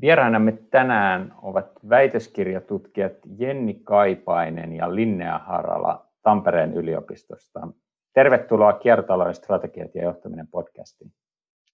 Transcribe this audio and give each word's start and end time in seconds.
Vieraanamme 0.00 0.52
tänään 0.70 1.34
ovat 1.42 1.70
väitöskirjatutkijat 1.88 3.12
Jenni 3.38 3.74
Kaipainen 3.74 4.72
ja 4.72 4.94
Linnea 4.94 5.38
Harala 5.38 6.06
Tampereen 6.22 6.74
yliopistosta. 6.74 7.68
Tervetuloa 8.12 8.72
Kiertotalouden 8.72 9.34
strategiat 9.34 9.94
ja 9.94 10.02
johtaminen 10.02 10.48
podcastiin. 10.48 11.12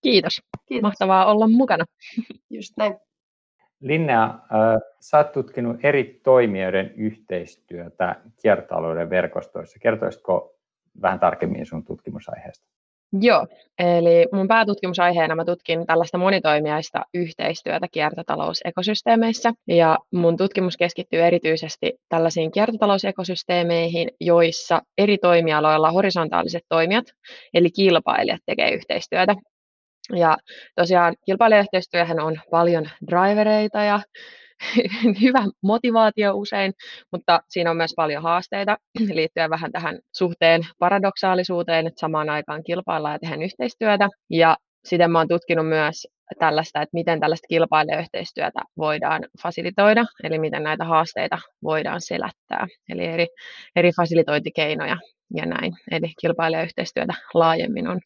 Kiitos. 0.02 0.42
Kiitos. 0.66 0.82
Mahtavaa 0.82 1.26
olla 1.26 1.48
mukana. 1.48 1.84
Just 2.50 2.72
näin. 2.76 2.96
Linnea, 3.80 4.24
äh, 4.24 4.40
sä 5.00 5.18
oot 5.18 5.32
tutkinut 5.32 5.76
eri 5.82 6.20
toimijoiden 6.22 6.94
yhteistyötä 6.96 8.16
kiertotalouden 8.42 9.10
verkostoissa. 9.10 9.78
Kertoisitko 9.78 10.56
vähän 11.02 11.20
tarkemmin 11.20 11.66
sun 11.66 11.84
tutkimusaiheesta? 11.84 12.63
Joo, 13.20 13.46
eli 13.78 14.26
mun 14.32 14.48
päätutkimusaiheena 14.48 15.34
mä 15.34 15.44
tutkin 15.44 15.86
tällaista 15.86 16.18
monitoimijaista 16.18 17.04
yhteistyötä 17.14 17.86
kiertotalousekosysteemeissä. 17.92 19.52
Ja 19.68 19.98
mun 20.12 20.36
tutkimus 20.36 20.76
keskittyy 20.76 21.22
erityisesti 21.22 21.92
tällaisiin 22.08 22.50
kiertotalousekosysteemeihin, 22.50 24.08
joissa 24.20 24.82
eri 24.98 25.18
toimialoilla 25.18 25.90
horisontaaliset 25.90 26.62
toimijat, 26.68 27.04
eli 27.54 27.70
kilpailijat, 27.70 28.40
tekee 28.46 28.70
yhteistyötä. 28.70 29.34
Ja 30.16 30.36
tosiaan 30.76 31.14
kilpailijayhteistyöhän 31.26 32.20
on 32.20 32.40
paljon 32.50 32.88
drivereita 33.10 33.82
ja 33.82 34.00
hyvä 35.22 35.44
motivaatio 35.62 36.34
usein, 36.34 36.72
mutta 37.12 37.40
siinä 37.48 37.70
on 37.70 37.76
myös 37.76 37.92
paljon 37.96 38.22
haasteita 38.22 38.76
liittyen 39.14 39.50
vähän 39.50 39.72
tähän 39.72 39.98
suhteen 40.16 40.62
paradoksaalisuuteen, 40.78 41.86
että 41.86 42.00
samaan 42.00 42.30
aikaan 42.30 42.64
kilpaillaan 42.64 43.14
ja 43.14 43.18
tehdään 43.18 43.42
yhteistyötä. 43.42 44.08
Ja 44.30 44.56
sitten 44.84 45.10
mä 45.10 45.18
oon 45.18 45.28
tutkinut 45.28 45.68
myös 45.68 46.06
tällaista, 46.38 46.82
että 46.82 46.94
miten 46.94 47.20
tällaista 47.20 47.46
kilpailijayhteistyötä 47.48 48.60
voidaan 48.76 49.22
fasilitoida, 49.42 50.04
eli 50.22 50.38
miten 50.38 50.62
näitä 50.62 50.84
haasteita 50.84 51.38
voidaan 51.62 52.00
selättää, 52.00 52.66
eli 52.88 53.04
eri, 53.04 53.26
eri 53.76 53.90
fasilitointikeinoja 53.96 54.96
ja 55.34 55.46
näin. 55.46 55.72
Eli 55.90 56.12
kilpailijayhteistyötä 56.20 57.14
laajemmin 57.34 57.88
on 57.88 58.00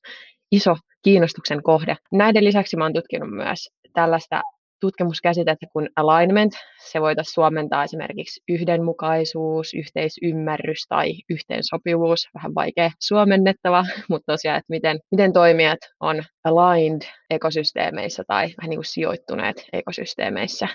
iso 0.53 0.77
kiinnostuksen 1.03 1.63
kohde. 1.63 1.97
Näiden 2.13 2.45
lisäksi 2.45 2.77
mä 2.77 2.85
oon 2.85 2.93
tutkinut 2.93 3.31
myös 3.31 3.69
tällaista 3.93 4.43
tutkimuskäsitettä 4.81 5.67
kuin 5.73 5.89
alignment. 5.97 6.53
Se 6.91 7.01
voitaisiin 7.01 7.35
suomentaa 7.35 7.85
esimerkiksi 7.85 8.41
yhdenmukaisuus, 8.49 9.75
yhteisymmärrys 9.75 10.87
tai 10.89 11.15
yhteensopivuus. 11.31 12.29
Vähän 12.35 12.55
vaikea 12.55 12.91
suomennettava, 13.01 13.85
mutta 14.11 14.33
tosiaan, 14.33 14.59
että 14.59 14.71
miten, 14.71 14.99
miten 15.11 15.33
toimijat 15.33 15.79
on 16.01 16.23
aligned 16.45 17.03
ekosysteemeissä 17.31 18.25
tai 18.27 18.47
vähän 18.47 18.71
niin 18.71 18.79
kuin 18.79 18.85
sijoittuneet 18.85 19.65
ekosysteemeissä. 19.73 20.69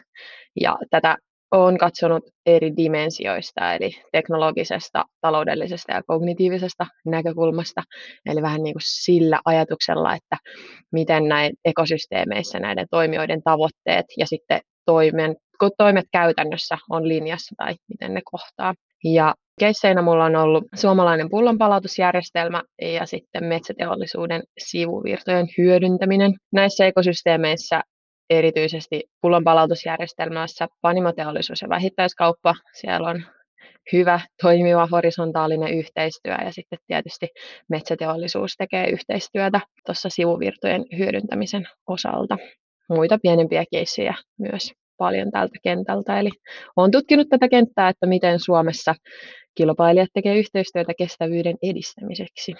Ja 0.61 0.77
tätä 0.89 1.17
olen 1.53 1.77
katsonut 1.77 2.23
eri 2.45 2.77
dimensioista, 2.77 3.73
eli 3.73 3.91
teknologisesta, 4.11 5.05
taloudellisesta 5.21 5.93
ja 5.93 6.01
kognitiivisesta 6.07 6.85
näkökulmasta, 7.05 7.83
eli 8.25 8.41
vähän 8.41 8.63
niin 8.63 8.73
kuin 8.73 8.83
sillä 8.85 9.39
ajatuksella, 9.45 10.15
että 10.15 10.37
miten 10.91 11.27
näin 11.27 11.53
ekosysteemeissä 11.65 12.59
näiden 12.59 12.87
toimijoiden 12.91 13.41
tavoitteet 13.43 14.05
ja 14.17 14.27
sitten 14.27 14.61
toimen, 14.85 15.35
toimet 15.77 16.05
käytännössä 16.11 16.77
on 16.89 17.07
linjassa 17.07 17.55
tai 17.57 17.75
miten 17.89 18.13
ne 18.13 18.21
kohtaa. 18.31 18.73
Ja 19.03 19.35
keisseinä 19.59 20.01
mulla 20.01 20.25
on 20.25 20.35
ollut 20.35 20.63
suomalainen 20.75 21.29
pullonpalautusjärjestelmä 21.29 22.63
ja 22.81 23.05
sitten 23.05 23.43
metsäteollisuuden 23.43 24.43
sivuvirtojen 24.57 25.47
hyödyntäminen. 25.57 26.33
Näissä 26.53 26.85
ekosysteemeissä 26.85 27.81
erityisesti 28.29 29.03
pullonpalautusjärjestelmässä 29.21 30.67
panimoteollisuus 30.81 31.61
ja 31.61 31.69
vähittäiskauppa. 31.69 32.55
Siellä 32.73 33.09
on 33.09 33.23
hyvä, 33.93 34.19
toimiva 34.41 34.87
horisontaalinen 34.91 35.73
yhteistyö 35.73 36.35
ja 36.45 36.51
sitten 36.51 36.79
tietysti 36.87 37.27
metsäteollisuus 37.69 38.55
tekee 38.57 38.89
yhteistyötä 38.89 39.59
tuossa 39.85 40.09
sivuvirtojen 40.09 40.85
hyödyntämisen 40.97 41.67
osalta. 41.87 42.37
Muita 42.89 43.19
pienempiä 43.21 43.63
keissejä 43.71 44.13
myös 44.39 44.71
paljon 44.97 45.31
tältä 45.31 45.55
kentältä. 45.63 46.19
Eli 46.19 46.29
olen 46.75 46.91
tutkinut 46.91 47.29
tätä 47.29 47.49
kenttää, 47.49 47.89
että 47.89 48.05
miten 48.05 48.39
Suomessa 48.39 48.95
kilpailijat 49.55 50.09
tekevät 50.13 50.37
yhteistyötä 50.37 50.93
kestävyyden 50.97 51.55
edistämiseksi. 51.61 52.53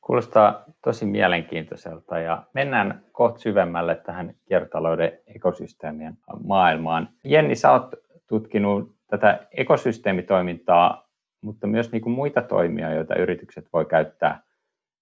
Kuulostaa 0.00 0.64
tosi 0.84 1.06
mielenkiintoiselta 1.06 2.18
ja 2.18 2.42
mennään 2.54 3.04
kohta 3.12 3.38
syvemmälle 3.38 3.96
tähän 3.96 4.34
kiertotalouden 4.48 5.18
ekosysteemien 5.26 6.18
maailmaan. 6.44 7.08
Jenni, 7.24 7.54
sä 7.54 7.72
oot 7.72 7.94
tutkinut 8.28 8.96
tätä 9.06 9.46
ekosysteemitoimintaa, 9.56 11.08
mutta 11.42 11.66
myös 11.66 11.92
niin 11.92 12.02
kuin 12.02 12.12
muita 12.12 12.42
toimia, 12.42 12.94
joita 12.94 13.14
yritykset 13.14 13.68
voi 13.72 13.84
käyttää 13.84 14.42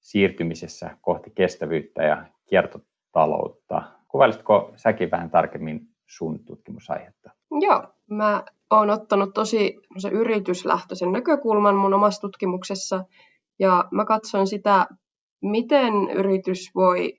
siirtymisessä 0.00 0.96
kohti 1.00 1.30
kestävyyttä 1.30 2.02
ja 2.02 2.24
kiertotaloutta. 2.46 3.82
Kuvailisitko 4.08 4.72
säkin 4.76 5.10
vähän 5.10 5.30
tarkemmin 5.30 5.80
sun 6.06 6.44
tutkimusaihetta? 6.44 7.30
Joo, 7.60 7.82
mä 8.10 8.44
oon 8.70 8.90
ottanut 8.90 9.34
tosi 9.34 9.80
yrityslähtöisen 10.12 11.12
näkökulman 11.12 11.74
mun 11.74 11.94
omassa 11.94 12.20
tutkimuksessa 12.20 13.04
ja 13.58 13.84
mä 13.90 14.04
katson 14.04 14.46
sitä, 14.46 14.86
miten 15.42 15.92
yritys 16.14 16.70
voi 16.74 17.12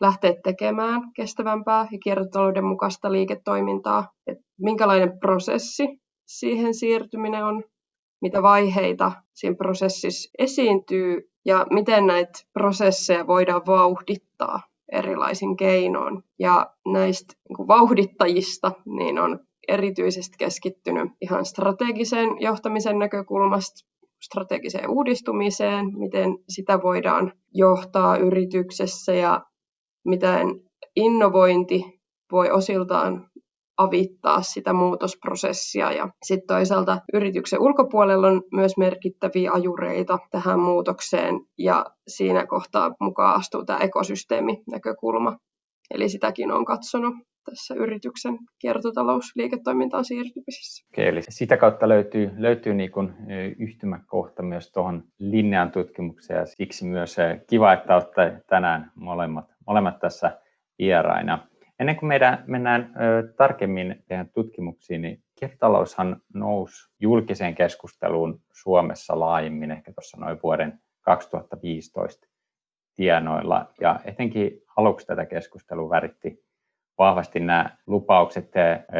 lähteä 0.00 0.34
tekemään 0.44 1.00
kestävämpää 1.16 1.86
ja 1.90 1.98
kiertotalouden 2.04 2.64
mukaista 2.64 3.12
liiketoimintaa, 3.12 4.08
että 4.26 4.44
minkälainen 4.60 5.18
prosessi 5.18 6.00
siihen 6.26 6.74
siirtyminen 6.74 7.44
on, 7.44 7.64
mitä 8.22 8.42
vaiheita 8.42 9.12
siinä 9.34 9.56
prosessissa 9.56 10.30
esiintyy 10.38 11.30
ja 11.44 11.66
miten 11.70 12.06
näitä 12.06 12.32
prosesseja 12.52 13.26
voidaan 13.26 13.62
vauhdittaa 13.66 14.60
erilaisin 14.92 15.56
keinoin. 15.56 16.22
Ja 16.38 16.70
näistä 16.86 17.34
niin 17.48 17.68
vauhdittajista 17.68 18.72
niin 18.84 19.18
on 19.18 19.40
erityisesti 19.68 20.36
keskittynyt 20.38 21.12
ihan 21.20 21.44
strategisen 21.44 22.28
johtamisen 22.40 22.98
näkökulmasta 22.98 23.86
strategiseen 24.22 24.90
uudistumiseen, 24.90 25.98
miten 25.98 26.38
sitä 26.48 26.82
voidaan 26.82 27.32
johtaa 27.54 28.16
yrityksessä 28.16 29.12
ja 29.12 29.42
miten 30.04 30.46
innovointi 30.96 31.84
voi 32.32 32.50
osiltaan 32.50 33.30
avittaa 33.76 34.42
sitä 34.42 34.72
muutosprosessia. 34.72 35.92
Ja 35.92 36.08
sitten 36.22 36.46
toisaalta 36.46 36.98
yrityksen 37.12 37.60
ulkopuolella 37.60 38.28
on 38.28 38.42
myös 38.52 38.76
merkittäviä 38.76 39.52
ajureita 39.52 40.18
tähän 40.30 40.60
muutokseen 40.60 41.40
ja 41.58 41.84
siinä 42.08 42.46
kohtaa 42.46 42.94
mukaan 43.00 43.36
astuu 43.36 43.64
tämä 43.64 43.78
ekosysteeminäkökulma. 43.78 45.36
Eli 45.90 46.08
sitäkin 46.08 46.52
on 46.52 46.64
katsonut 46.64 47.14
tässä 47.50 47.74
yrityksen 47.74 48.38
kiertotalousliiketoimintaan 48.58 50.04
siirtymisessä. 50.04 50.86
Okei, 50.92 51.08
eli 51.08 51.20
sitä 51.28 51.56
kautta 51.56 51.88
löytyy, 51.88 52.30
löytyy 52.36 52.74
niin 52.74 52.92
kuin 52.92 53.14
yhtymäkohta 53.58 54.42
myös 54.42 54.72
tuohon 54.72 55.04
linjan 55.18 55.70
tutkimukseen 55.70 56.38
ja 56.38 56.46
siksi 56.46 56.84
myös 56.84 57.16
kiva, 57.46 57.72
että 57.72 57.94
olette 57.94 58.42
tänään 58.46 58.92
molemmat, 58.94 59.46
molemmat 59.66 59.98
tässä 59.98 60.38
vieraina. 60.78 61.48
Ennen 61.80 61.96
kuin 61.96 62.08
meidän 62.08 62.44
mennään 62.46 62.94
ö, 63.00 63.32
tarkemmin 63.36 64.04
teidän 64.08 64.30
tutkimuksiin, 64.34 65.02
niin 65.02 65.22
kiertotaloushan 65.38 66.20
nousi 66.34 66.92
julkiseen 67.00 67.54
keskusteluun 67.54 68.40
Suomessa 68.52 69.20
laajemmin 69.20 69.70
ehkä 69.70 69.92
tuossa 69.92 70.16
noin 70.20 70.38
vuoden 70.42 70.78
2015 71.00 72.26
tienoilla. 72.96 73.72
Ja 73.80 74.00
etenkin 74.04 74.62
aluksi 74.76 75.06
tätä 75.06 75.26
keskustelua 75.26 75.90
väritti 75.90 76.45
vahvasti 76.98 77.40
nämä 77.40 77.70
lupaukset 77.86 78.52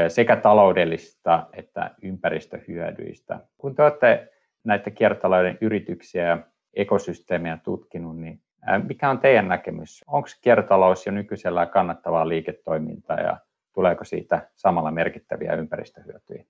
sekä 0.09 0.37
taloudellisista 0.37 1.47
että 1.53 1.91
ympäristöhyödyistä. 2.03 3.41
Kun 3.59 3.75
te 3.75 3.83
olette 3.83 4.33
näitä 4.65 4.91
kiertotalouden 4.91 5.59
yrityksiä 5.61 6.27
ja 6.27 6.39
ekosysteemejä 6.75 7.59
tutkinut, 7.65 8.19
niin 8.19 8.43
mikä 8.89 9.11
on 9.11 9.19
teidän 9.19 9.49
näkemys? 9.49 10.05
Onko 10.07 10.29
kiertotalous 10.41 11.07
jo 11.07 11.13
nykyisellä 11.13 11.67
kannattavaa 11.67 12.29
liiketoimintaa 12.29 13.21
ja 13.21 13.37
tuleeko 13.75 14.05
siitä 14.05 14.51
samalla 14.55 14.91
merkittäviä 14.91 15.55
ympäristöhyötyjä? 15.55 16.45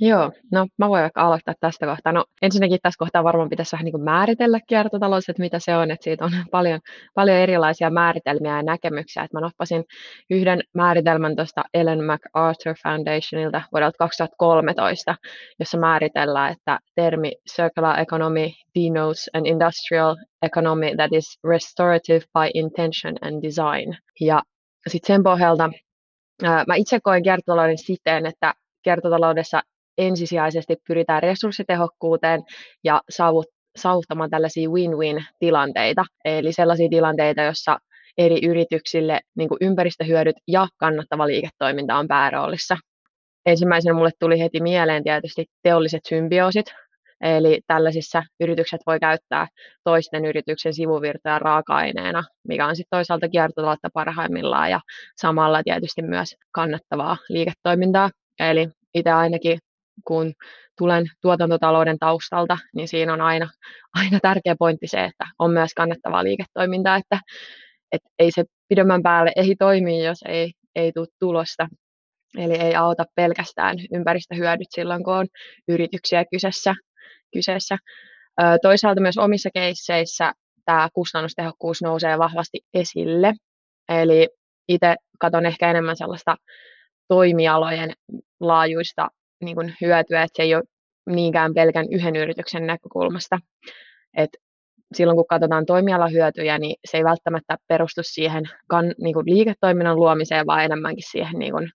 Joo, 0.00 0.32
no 0.52 0.66
mä 0.78 0.88
voin 0.88 1.02
vaikka 1.02 1.22
aloittaa 1.22 1.54
tästä 1.60 1.86
kohtaa. 1.86 2.12
No 2.12 2.24
ensinnäkin 2.42 2.78
tässä 2.82 2.98
kohtaa 2.98 3.24
varmaan 3.24 3.48
pitäisi 3.48 3.72
vähän 3.72 3.84
niin 3.84 3.92
kuin 3.92 4.04
määritellä 4.04 4.60
kiertotalous, 4.68 5.28
että 5.28 5.42
mitä 5.42 5.58
se 5.58 5.76
on, 5.76 5.90
että 5.90 6.04
siitä 6.04 6.24
on 6.24 6.30
paljon, 6.50 6.80
paljon 7.14 7.36
erilaisia 7.36 7.90
määritelmiä 7.90 8.56
ja 8.56 8.62
näkemyksiä. 8.62 9.22
Että 9.22 9.36
mä 9.36 9.40
nappasin 9.40 9.84
yhden 10.30 10.60
määritelmän 10.74 11.36
tuosta 11.36 11.64
Ellen 11.74 12.04
MacArthur 12.04 12.74
Foundationilta 12.82 13.62
vuodelta 13.72 13.98
2013, 13.98 15.16
jossa 15.58 15.78
määritellään, 15.78 16.52
että 16.52 16.78
termi 16.94 17.32
circular 17.50 18.00
economy 18.00 18.48
denotes 18.74 19.30
an 19.34 19.46
industrial 19.46 20.16
economy 20.42 20.96
that 20.96 21.12
is 21.12 21.38
restorative 21.48 22.20
by 22.20 22.50
intention 22.54 23.14
and 23.20 23.42
design. 23.42 23.96
Ja 24.20 24.42
sitten 24.88 25.14
sen 25.14 25.22
pohjalta 25.22 25.70
Mä 26.42 26.74
itse 26.76 27.00
koen 27.00 27.22
kiertotalouden 27.22 27.78
siten, 27.78 28.26
että 28.26 28.54
kiertotaloudessa 28.82 29.62
ensisijaisesti 29.98 30.76
pyritään 30.88 31.22
resurssitehokkuuteen 31.22 32.42
ja 32.84 33.00
saavuttamaan 33.76 34.30
tällaisia 34.30 34.70
win-win-tilanteita, 34.70 36.04
eli 36.24 36.52
sellaisia 36.52 36.88
tilanteita, 36.88 37.42
joissa 37.42 37.78
eri 38.18 38.46
yrityksille 38.46 39.20
niin 39.36 39.48
kuin 39.48 39.58
ympäristöhyödyt 39.60 40.36
ja 40.48 40.66
kannattava 40.76 41.26
liiketoiminta 41.26 41.96
on 41.96 42.08
pääroolissa. 42.08 42.76
Ensimmäisenä 43.46 43.94
mulle 43.94 44.10
tuli 44.20 44.40
heti 44.40 44.60
mieleen 44.60 45.04
tietysti 45.04 45.46
teolliset 45.62 46.00
symbioosit, 46.08 46.66
Eli 47.20 47.60
tällaisissa 47.66 48.22
yritykset 48.40 48.80
voi 48.86 49.00
käyttää 49.00 49.46
toisten 49.84 50.24
yrityksen 50.24 50.74
sivuvirtoja 50.74 51.38
raaka-aineena, 51.38 52.24
mikä 52.48 52.66
on 52.66 52.76
sitten 52.76 52.96
toisaalta 52.98 53.28
kiertotaloutta 53.28 53.88
parhaimmillaan 53.94 54.70
ja 54.70 54.80
samalla 55.16 55.62
tietysti 55.62 56.02
myös 56.02 56.36
kannattavaa 56.52 57.16
liiketoimintaa. 57.28 58.10
Eli 58.40 58.68
itse 58.94 59.10
ainakin 59.10 59.58
kun 60.06 60.32
tulen 60.78 61.06
tuotantotalouden 61.22 61.98
taustalta, 61.98 62.58
niin 62.74 62.88
siinä 62.88 63.12
on 63.12 63.20
aina, 63.20 63.48
aina 64.00 64.18
tärkeä 64.22 64.56
pointti 64.58 64.86
se, 64.86 65.04
että 65.04 65.24
on 65.38 65.50
myös 65.50 65.74
kannattavaa 65.74 66.24
liiketoimintaa, 66.24 66.96
että, 66.96 67.20
että 67.92 68.08
ei 68.18 68.30
se 68.30 68.44
pidemmän 68.68 69.02
päälle 69.02 69.32
ei 69.36 69.56
toimi, 69.58 70.04
jos 70.04 70.18
ei, 70.28 70.52
ei 70.74 70.92
tule 70.92 71.06
tulosta. 71.20 71.68
Eli 72.38 72.54
ei 72.54 72.74
auta 72.74 73.04
pelkästään 73.14 73.76
ympäristöhyödyt 73.92 74.68
silloin, 74.70 75.04
kun 75.04 75.14
on 75.14 75.26
yrityksiä 75.68 76.24
kyseessä, 76.30 76.74
kyseessä. 77.32 77.76
Toisaalta 78.62 79.00
myös 79.00 79.18
omissa 79.18 79.50
keisseissä 79.54 80.32
tämä 80.64 80.88
kustannustehokkuus 80.94 81.82
nousee 81.82 82.18
vahvasti 82.18 82.60
esille. 82.74 83.34
Eli 83.88 84.28
itse 84.68 84.96
katson 85.20 85.46
ehkä 85.46 85.70
enemmän 85.70 85.96
sellaista 85.96 86.36
toimialojen 87.08 87.92
laajuista 88.40 89.08
niin 89.44 89.56
kuin 89.56 89.74
hyötyä, 89.80 90.22
että 90.22 90.36
se 90.36 90.42
ei 90.42 90.54
ole 90.54 90.64
niinkään 91.10 91.54
pelkän 91.54 91.86
yhden 91.90 92.16
yrityksen 92.16 92.66
näkökulmasta. 92.66 93.38
Et 94.16 94.30
silloin 94.94 95.16
kun 95.16 95.26
katsotaan 95.28 95.66
toimialahyötyjä, 95.66 96.58
niin 96.58 96.76
se 96.84 96.96
ei 96.96 97.04
välttämättä 97.04 97.56
perustu 97.68 98.00
siihen 98.04 98.44
kan, 98.68 98.94
niin 99.02 99.14
kuin 99.14 99.26
liiketoiminnan 99.26 99.96
luomiseen, 99.96 100.46
vaan 100.46 100.64
enemmänkin 100.64 101.10
siihen 101.10 101.38
niin 101.38 101.52
kuin 101.52 101.70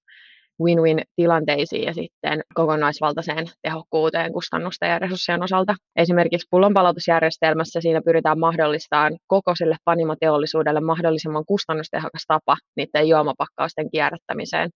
win-win-tilanteisiin 0.64 1.84
ja 1.84 1.94
sitten 1.94 2.42
kokonaisvaltaiseen 2.54 3.46
tehokkuuteen 3.62 4.34
kustannusten 4.34 4.90
ja 4.90 5.00
resurssien 5.00 5.44
osalta. 5.44 5.76
Esimerkiksi 5.96 6.48
pullonpalautusjärjestelmässä 6.52 7.82
siinä 7.82 8.02
pyritään 8.06 8.40
mahdollistamaan 8.40 9.18
koko 9.28 9.56
sille 9.56 9.76
panimoteollisuudelle 9.86 10.80
mahdollisimman 10.82 11.46
kustannustehokas 11.48 12.24
tapa 12.28 12.58
niiden 12.78 13.08
juomapakkausten 13.08 13.90
kierrättämiseen. 13.92 14.70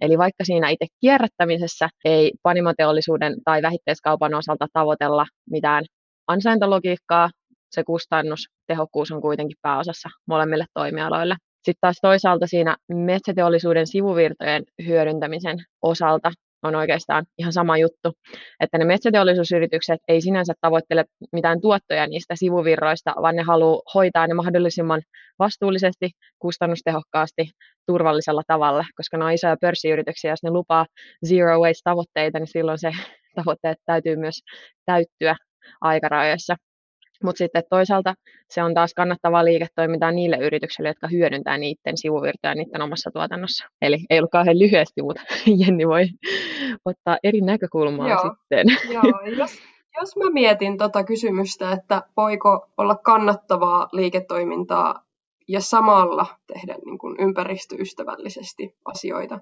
Eli 0.00 0.18
vaikka 0.18 0.44
siinä 0.44 0.68
itse 0.68 0.86
kierrättämisessä 1.00 1.88
ei 2.04 2.32
panimoteollisuuden 2.42 3.34
tai 3.44 3.62
vähittäiskaupan 3.62 4.34
osalta 4.34 4.66
tavoitella 4.72 5.26
mitään 5.50 5.84
ansaintalogiikkaa, 6.26 7.30
se 7.70 7.84
kustannus, 7.84 8.46
tehokkuus 8.66 9.12
on 9.12 9.20
kuitenkin 9.20 9.56
pääosassa 9.62 10.08
molemmille 10.26 10.64
toimialoille. 10.74 11.36
Sitten 11.64 11.80
taas 11.80 11.98
toisaalta 12.02 12.46
siinä 12.46 12.76
metsäteollisuuden 12.88 13.86
sivuvirtojen 13.86 14.64
hyödyntämisen 14.86 15.58
osalta 15.82 16.30
on 16.62 16.74
oikeastaan 16.74 17.26
ihan 17.38 17.52
sama 17.52 17.76
juttu, 17.78 18.12
että 18.60 18.78
ne 18.78 18.84
metsäteollisuusyritykset 18.84 20.00
ei 20.08 20.20
sinänsä 20.20 20.54
tavoittele 20.60 21.04
mitään 21.32 21.60
tuottoja 21.60 22.06
niistä 22.06 22.36
sivuvirroista, 22.36 23.14
vaan 23.22 23.36
ne 23.36 23.42
haluaa 23.42 23.82
hoitaa 23.94 24.26
ne 24.26 24.34
mahdollisimman 24.34 25.02
vastuullisesti, 25.38 26.10
kustannustehokkaasti, 26.38 27.50
turvallisella 27.86 28.42
tavalla, 28.46 28.84
koska 28.96 29.16
ne 29.16 29.24
on 29.24 29.32
isoja 29.32 29.56
pörssiyrityksiä, 29.60 30.32
jos 30.32 30.42
ne 30.42 30.50
lupaa 30.50 30.86
zero 31.26 31.60
waste 31.60 31.80
tavoitteita, 31.84 32.38
niin 32.38 32.46
silloin 32.46 32.78
se 32.78 32.90
tavoitteet 33.36 33.78
täytyy 33.86 34.16
myös 34.16 34.40
täyttyä 34.86 35.36
aikarajoissa. 35.80 36.56
Mutta 37.24 37.38
sitten 37.38 37.62
toisaalta 37.70 38.14
se 38.48 38.62
on 38.62 38.74
taas 38.74 38.94
kannattavaa 38.94 39.44
liiketoimintaa 39.44 40.12
niille 40.12 40.36
yrityksille, 40.36 40.88
jotka 40.88 41.08
hyödyntää 41.08 41.58
niiden 41.58 41.96
sivuvirtoja 41.96 42.54
niiden 42.54 42.82
omassa 42.82 43.10
tuotannossa. 43.10 43.66
Eli 43.82 43.98
ei 44.10 44.18
ollut 44.18 44.30
kauhean 44.30 44.58
lyhyesti, 44.58 45.02
mutta 45.02 45.22
Jenni 45.60 45.88
voi 45.88 46.06
ottaa 46.84 47.18
eri 47.22 47.40
näkökulmaa 47.40 48.08
Joo. 48.08 48.20
sitten. 48.22 48.66
Joo, 48.94 49.36
jos, 49.38 49.58
jos 50.00 50.16
mä 50.16 50.30
mietin 50.30 50.78
tota 50.78 51.04
kysymystä, 51.04 51.72
että 51.72 52.02
voiko 52.16 52.68
olla 52.76 52.94
kannattavaa 52.94 53.88
liiketoimintaa 53.92 55.04
ja 55.48 55.60
samalla 55.60 56.26
tehdä 56.46 56.76
niin 56.84 56.98
kuin 56.98 57.16
ympäristöystävällisesti 57.18 58.74
asioita, 58.84 59.40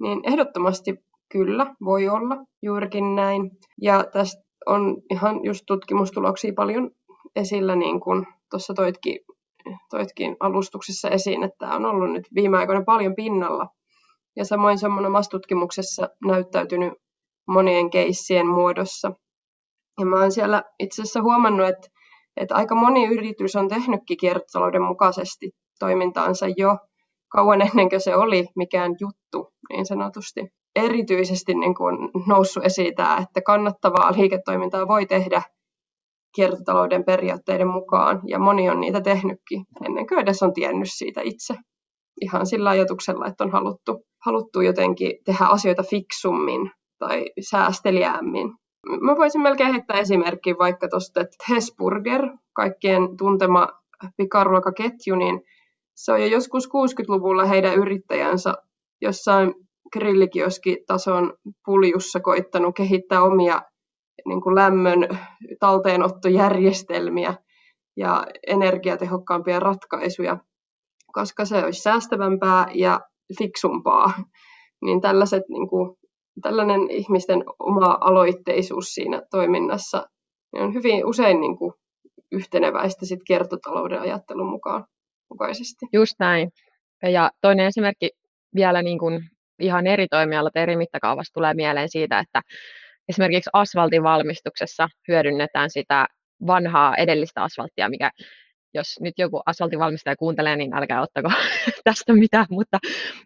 niin 0.00 0.20
ehdottomasti 0.26 1.04
kyllä 1.28 1.74
voi 1.84 2.08
olla 2.08 2.36
juurikin 2.62 3.16
näin. 3.16 3.50
Ja 3.82 4.04
tästä 4.12 4.42
on 4.66 4.96
ihan 5.10 5.44
just 5.44 5.62
tutkimustuloksia 5.66 6.52
paljon 6.56 6.90
esillä, 7.36 7.76
niin 7.76 8.00
kuin 8.00 8.26
tuossa 8.50 8.74
toitkin, 8.74 9.18
toitkin 9.90 10.36
alustuksessa 10.40 11.08
esiin, 11.08 11.42
että 11.42 11.56
tämä 11.58 11.76
on 11.76 11.84
ollut 11.84 12.12
nyt 12.12 12.28
viime 12.34 12.58
aikoina 12.58 12.84
paljon 12.84 13.14
pinnalla. 13.14 13.68
Ja 14.36 14.44
samoin 14.44 14.78
se 14.78 14.86
on 14.86 15.24
tutkimuksessa 15.30 16.08
näyttäytynyt 16.26 16.92
monien 17.48 17.90
keissien 17.90 18.46
muodossa. 18.46 19.12
Ja 19.98 20.06
mä 20.06 20.20
oon 20.20 20.32
siellä 20.32 20.62
itse 20.78 21.02
asiassa 21.02 21.22
huomannut, 21.22 21.68
että, 21.68 21.88
että 22.36 22.54
aika 22.54 22.74
moni 22.74 23.06
yritys 23.06 23.56
on 23.56 23.68
tehnytkin 23.68 24.16
kiertotalouden 24.16 24.82
mukaisesti 24.82 25.50
toimintaansa 25.78 26.46
jo 26.56 26.78
kauan 27.28 27.62
ennen 27.62 27.88
kuin 27.88 28.00
se 28.00 28.16
oli 28.16 28.46
mikään 28.56 28.94
juttu, 29.00 29.52
niin 29.70 29.86
sanotusti. 29.86 30.40
Erityisesti 30.76 31.54
niin 31.54 31.74
kuin 31.74 31.96
noussut 32.26 32.64
esiin 32.64 32.94
tämä, 32.94 33.18
että 33.18 33.40
kannattavaa 33.42 34.12
liiketoimintaa 34.16 34.88
voi 34.88 35.06
tehdä 35.06 35.42
kiertotalouden 36.34 37.04
periaatteiden 37.04 37.68
mukaan, 37.68 38.20
ja 38.26 38.38
moni 38.38 38.70
on 38.70 38.80
niitä 38.80 39.00
tehnytkin 39.00 39.64
ennen 39.86 40.06
kuin 40.06 40.20
edes 40.20 40.42
on 40.42 40.52
tiennyt 40.52 40.88
siitä 40.90 41.20
itse. 41.24 41.54
Ihan 42.20 42.46
sillä 42.46 42.70
ajatuksella, 42.70 43.26
että 43.26 43.44
on 43.44 43.52
haluttu, 43.52 44.04
haluttu 44.24 44.60
jotenkin 44.60 45.12
tehdä 45.24 45.44
asioita 45.44 45.82
fiksummin 45.82 46.70
tai 46.98 47.24
säästeliäämmin. 47.50 48.54
Mä 49.00 49.16
voisin 49.16 49.40
melkein 49.40 49.72
heittää 49.72 50.00
esimerkkiä 50.00 50.54
vaikka 50.58 50.88
tuosta, 50.88 51.20
että 51.20 51.44
Hesburger, 51.50 52.22
kaikkien 52.52 53.16
tuntema 53.16 53.68
pikaruokaketju, 54.16 55.16
niin 55.16 55.40
se 55.96 56.12
on 56.12 56.20
jo 56.20 56.26
joskus 56.26 56.68
60-luvulla 56.68 57.44
heidän 57.44 57.74
yrittäjänsä 57.74 58.54
jossain 59.02 59.54
grillikioskitason 59.92 61.32
puljussa 61.64 62.20
koittanut 62.20 62.76
kehittää 62.76 63.22
omia 63.22 63.62
niin 64.26 64.40
kuin 64.40 64.54
lämmön 64.54 65.08
talteenottojärjestelmiä 65.60 67.34
ja 67.96 68.26
energiatehokkaampia 68.46 69.60
ratkaisuja, 69.60 70.38
koska 71.12 71.44
se 71.44 71.64
olisi 71.64 71.82
säästävämpää 71.82 72.66
ja 72.74 73.00
fiksumpaa. 73.38 74.12
Niin 74.82 75.00
tällaiset, 75.00 75.42
niin 75.48 75.68
kuin, 75.68 75.96
tällainen 76.42 76.90
ihmisten 76.90 77.44
oma 77.58 77.98
aloitteisuus 78.00 78.84
siinä 78.94 79.22
toiminnassa 79.30 80.06
niin 80.52 80.62
on 80.62 80.74
hyvin 80.74 81.06
usein 81.06 81.40
niin 81.40 81.58
kuin, 81.58 81.72
yhteneväistä 82.32 83.06
sit 83.06 83.20
kiertotalouden 83.26 84.00
ajattelun 84.00 84.50
mukaan, 84.50 84.84
mukaisesti. 85.30 85.86
Just 85.92 86.14
näin. 86.18 86.50
Ja 87.02 87.30
toinen 87.40 87.66
esimerkki 87.66 88.10
vielä 88.54 88.82
niin 88.82 88.98
kuin 88.98 89.20
ihan 89.58 89.86
eri 89.86 90.06
toimialat 90.08 90.56
eri 90.56 90.76
mittakaavassa 90.76 91.32
tulee 91.34 91.54
mieleen 91.54 91.88
siitä, 91.88 92.18
että 92.18 92.40
esimerkiksi 93.10 93.50
asfaltin 93.52 94.02
valmistuksessa 94.02 94.88
hyödynnetään 95.08 95.70
sitä 95.70 96.06
vanhaa 96.46 96.96
edellistä 96.96 97.42
asfalttia, 97.42 97.88
mikä 97.88 98.10
jos 98.74 98.86
nyt 99.00 99.14
joku 99.18 99.40
asfaltinvalmistaja 99.46 100.16
kuuntelee, 100.16 100.56
niin 100.56 100.74
älkää 100.74 101.02
ottako 101.02 101.28
tästä 101.84 102.12
mitään, 102.12 102.46
mutta, 102.50 102.78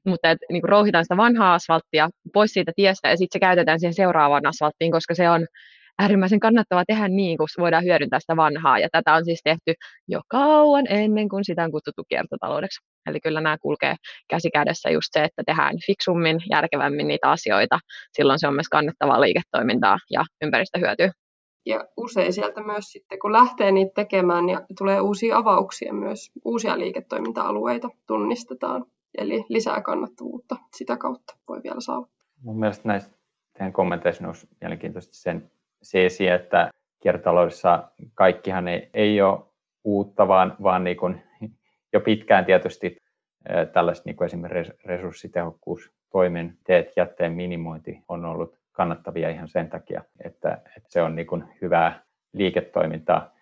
mutta 0.06 0.30
et, 0.30 0.38
niin 0.52 0.64
rouhitaan 0.64 1.04
sitä 1.04 1.16
vanhaa 1.16 1.54
asfalttia 1.54 2.10
pois 2.32 2.50
siitä 2.50 2.72
tiestä 2.76 3.08
ja 3.08 3.16
sitten 3.16 3.32
se 3.40 3.46
käytetään 3.46 3.80
siihen 3.80 3.94
seuraavaan 3.94 4.46
asfalttiin, 4.46 4.92
koska 4.92 5.14
se 5.14 5.30
on 5.30 5.46
äärimmäisen 5.98 6.40
kannattavaa 6.40 6.84
tehdä 6.86 7.08
niin, 7.08 7.38
kun 7.38 7.46
voidaan 7.58 7.84
hyödyntää 7.84 8.20
sitä 8.20 8.36
vanhaa. 8.36 8.78
Ja 8.78 8.88
tätä 8.92 9.14
on 9.14 9.24
siis 9.24 9.40
tehty 9.44 9.74
jo 10.08 10.20
kauan 10.28 10.84
ennen 10.88 11.28
kuin 11.28 11.44
sitä 11.44 11.64
on 11.64 11.70
kutsuttu 11.70 12.02
kiertotaloudeksi. 12.08 12.80
Eli 13.06 13.20
kyllä 13.20 13.40
nämä 13.40 13.58
kulkee 13.58 13.94
käsi 14.30 14.50
kädessä 14.50 14.90
just 14.90 15.08
se, 15.12 15.24
että 15.24 15.42
tehdään 15.46 15.76
fiksummin, 15.86 16.40
järkevämmin 16.50 17.08
niitä 17.08 17.30
asioita. 17.30 17.78
Silloin 18.12 18.38
se 18.38 18.48
on 18.48 18.54
myös 18.54 18.68
kannattavaa 18.68 19.20
liiketoimintaa 19.20 19.98
ja 20.10 20.24
ympäristöhyötyä. 20.42 21.12
Ja 21.66 21.84
usein 21.96 22.32
sieltä 22.32 22.62
myös 22.62 22.84
sitten, 22.84 23.18
kun 23.18 23.32
lähtee 23.32 23.72
niitä 23.72 23.92
tekemään, 23.94 24.48
ja 24.48 24.58
niin 24.58 24.76
tulee 24.78 25.00
uusia 25.00 25.36
avauksia 25.36 25.92
myös, 25.92 26.30
uusia 26.44 26.78
liiketoiminta-alueita 26.78 27.88
tunnistetaan. 28.06 28.84
Eli 29.18 29.44
lisää 29.48 29.82
kannattavuutta 29.82 30.56
sitä 30.76 30.96
kautta 30.96 31.36
voi 31.48 31.60
vielä 31.62 31.80
saavuttaa. 31.80 32.26
Mun 32.42 32.58
mielestä 32.58 32.88
näistä 32.88 33.10
teidän 33.58 33.72
kommenteissa 33.72 34.24
nousi 34.24 34.48
mielenkiintoisesti 34.60 35.16
sen 35.16 35.50
se 35.84 36.06
esiin, 36.06 36.32
että 36.32 36.70
kiertotaloudessa 37.02 37.88
kaikkihan 38.14 38.68
ei, 38.68 38.90
ei 38.94 39.22
ole 39.22 39.40
uutta, 39.84 40.28
vaan, 40.28 40.56
vaan 40.62 40.84
niin 40.84 40.96
kuin 40.96 41.22
jo 41.92 42.00
pitkään 42.00 42.44
tietysti 42.44 42.96
tällaiset 43.72 44.04
niin 44.04 44.16
kuin 44.16 44.26
esimerkiksi 44.26 44.72
resurssitehokkuustoimenteet, 44.84 46.92
jätteen 46.96 47.32
minimointi 47.32 48.02
on 48.08 48.24
ollut 48.24 48.58
kannattavia 48.72 49.30
ihan 49.30 49.48
sen 49.48 49.70
takia, 49.70 50.04
että, 50.24 50.58
että 50.76 50.88
se 50.88 51.02
on 51.02 51.16
niin 51.16 51.26
kuin 51.26 51.44
hyvää 51.62 52.02
liiketoimintaa. 52.32 53.34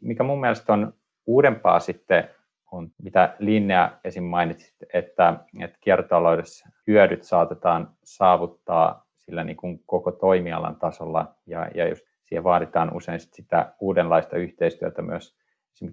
Mikä 0.00 0.22
mun 0.22 0.40
mielestä 0.40 0.72
on 0.72 0.94
uudempaa 1.26 1.80
sitten 1.80 2.28
on, 2.72 2.90
mitä 3.02 3.36
Linnea 3.38 3.90
esim. 4.04 4.24
mainitsit, 4.24 4.74
että, 4.94 5.34
että 5.60 5.78
kiertotaloudessa 5.80 6.68
hyödyt 6.86 7.22
saatetaan 7.22 7.90
saavuttaa 8.04 9.06
sillä 9.32 9.44
niin 9.44 9.56
kuin 9.56 9.82
koko 9.86 10.12
toimialan 10.12 10.76
tasolla 10.76 11.34
ja, 11.46 11.68
ja 11.74 11.88
just 11.88 12.04
siihen 12.24 12.44
vaaditaan 12.44 12.96
usein 12.96 13.20
sitä 13.20 13.74
uudenlaista 13.80 14.36
yhteistyötä 14.36 15.02
myös 15.02 15.36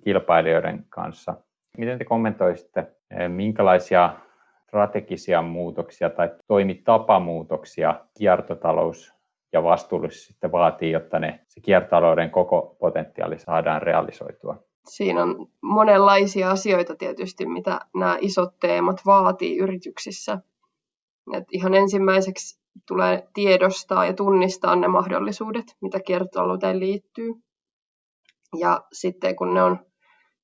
kilpailijoiden 0.03 0.86
kanssa. 0.89 1.36
Miten 1.77 1.98
te 1.98 2.05
kommentoisitte, 2.05 2.79
eh, 2.79 3.29
minkälaisia 3.29 4.13
strategisia 4.67 5.41
muutoksia 5.41 6.10
tai 6.10 6.29
toimitapamuutoksia 6.48 8.00
kiertotalous 8.17 9.13
ja 9.53 9.63
vastuullisuus 9.63 10.25
sitten 10.25 10.51
vaatii, 10.51 10.91
jotta 10.91 11.19
ne, 11.19 11.39
se 11.48 11.62
kiertotalouden 11.62 12.31
koko 12.31 12.75
potentiaali 12.79 13.39
saadaan 13.39 13.81
realisoitua? 13.81 14.63
Siinä 14.86 15.24
on 15.24 15.48
monenlaisia 15.62 16.51
asioita 16.51 16.96
tietysti, 16.96 17.46
mitä 17.46 17.79
nämä 17.96 18.17
isot 18.22 18.60
teemat 18.60 19.01
vaatii 19.05 19.58
yrityksissä. 19.58 20.39
Et 21.34 21.43
ihan 21.51 21.74
ensimmäiseksi 21.74 22.60
tulee 22.88 23.27
tiedostaa 23.33 24.05
ja 24.05 24.13
tunnistaa 24.13 24.75
ne 24.75 24.88
mahdollisuudet, 24.88 25.65
mitä 25.81 26.00
kiertotalouteen 26.00 26.79
liittyy. 26.79 27.33
Ja 28.59 28.81
sitten 28.93 29.36
kun 29.36 29.53
ne 29.53 29.63
on 29.63 29.79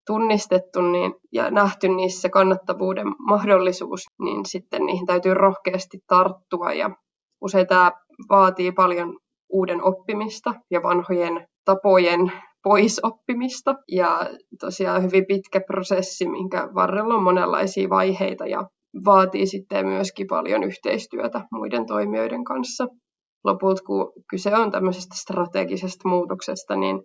tunnistettu 0.08 0.82
niin, 0.82 1.16
ja 1.32 1.52
nähty 1.52 1.88
niissä 1.88 2.30
kannattavuuden 2.30 3.08
mahdollisuus, 3.20 4.02
niin 4.20 4.46
sitten 4.46 4.86
niihin 4.86 5.06
täytyy 5.06 5.34
rohkeasti 5.34 6.00
tarttua. 6.08 6.74
Ja 6.74 6.90
usein 7.42 7.68
tämä 7.68 7.92
vaatii 8.30 8.72
paljon 8.72 9.20
uuden 9.50 9.84
oppimista 9.84 10.54
ja 10.72 10.84
vanhojen 10.84 11.48
tapojen 11.66 12.32
poisoppimista. 12.64 13.76
Ja 13.92 14.30
tosiaan 14.60 15.04
hyvin 15.04 15.26
pitkä 15.26 15.62
prosessi, 15.68 16.30
minkä 16.30 16.70
varrella 16.76 17.14
on 17.14 17.24
monenlaisia 17.24 17.90
vaiheita 17.90 18.48
ja 18.48 18.70
vaatii 19.06 19.48
sitten 19.48 19.88
myöskin 19.88 20.28
paljon 20.28 20.64
yhteistyötä 20.64 21.42
muiden 21.52 21.86
toimijoiden 21.86 22.44
kanssa. 22.44 22.88
Lopulta, 23.44 23.82
kun 23.88 24.14
kyse 24.30 24.56
on 24.56 24.72
tämmöisestä 24.72 25.16
strategisesta 25.16 26.10
muutoksesta, 26.10 26.76
niin, 26.76 27.04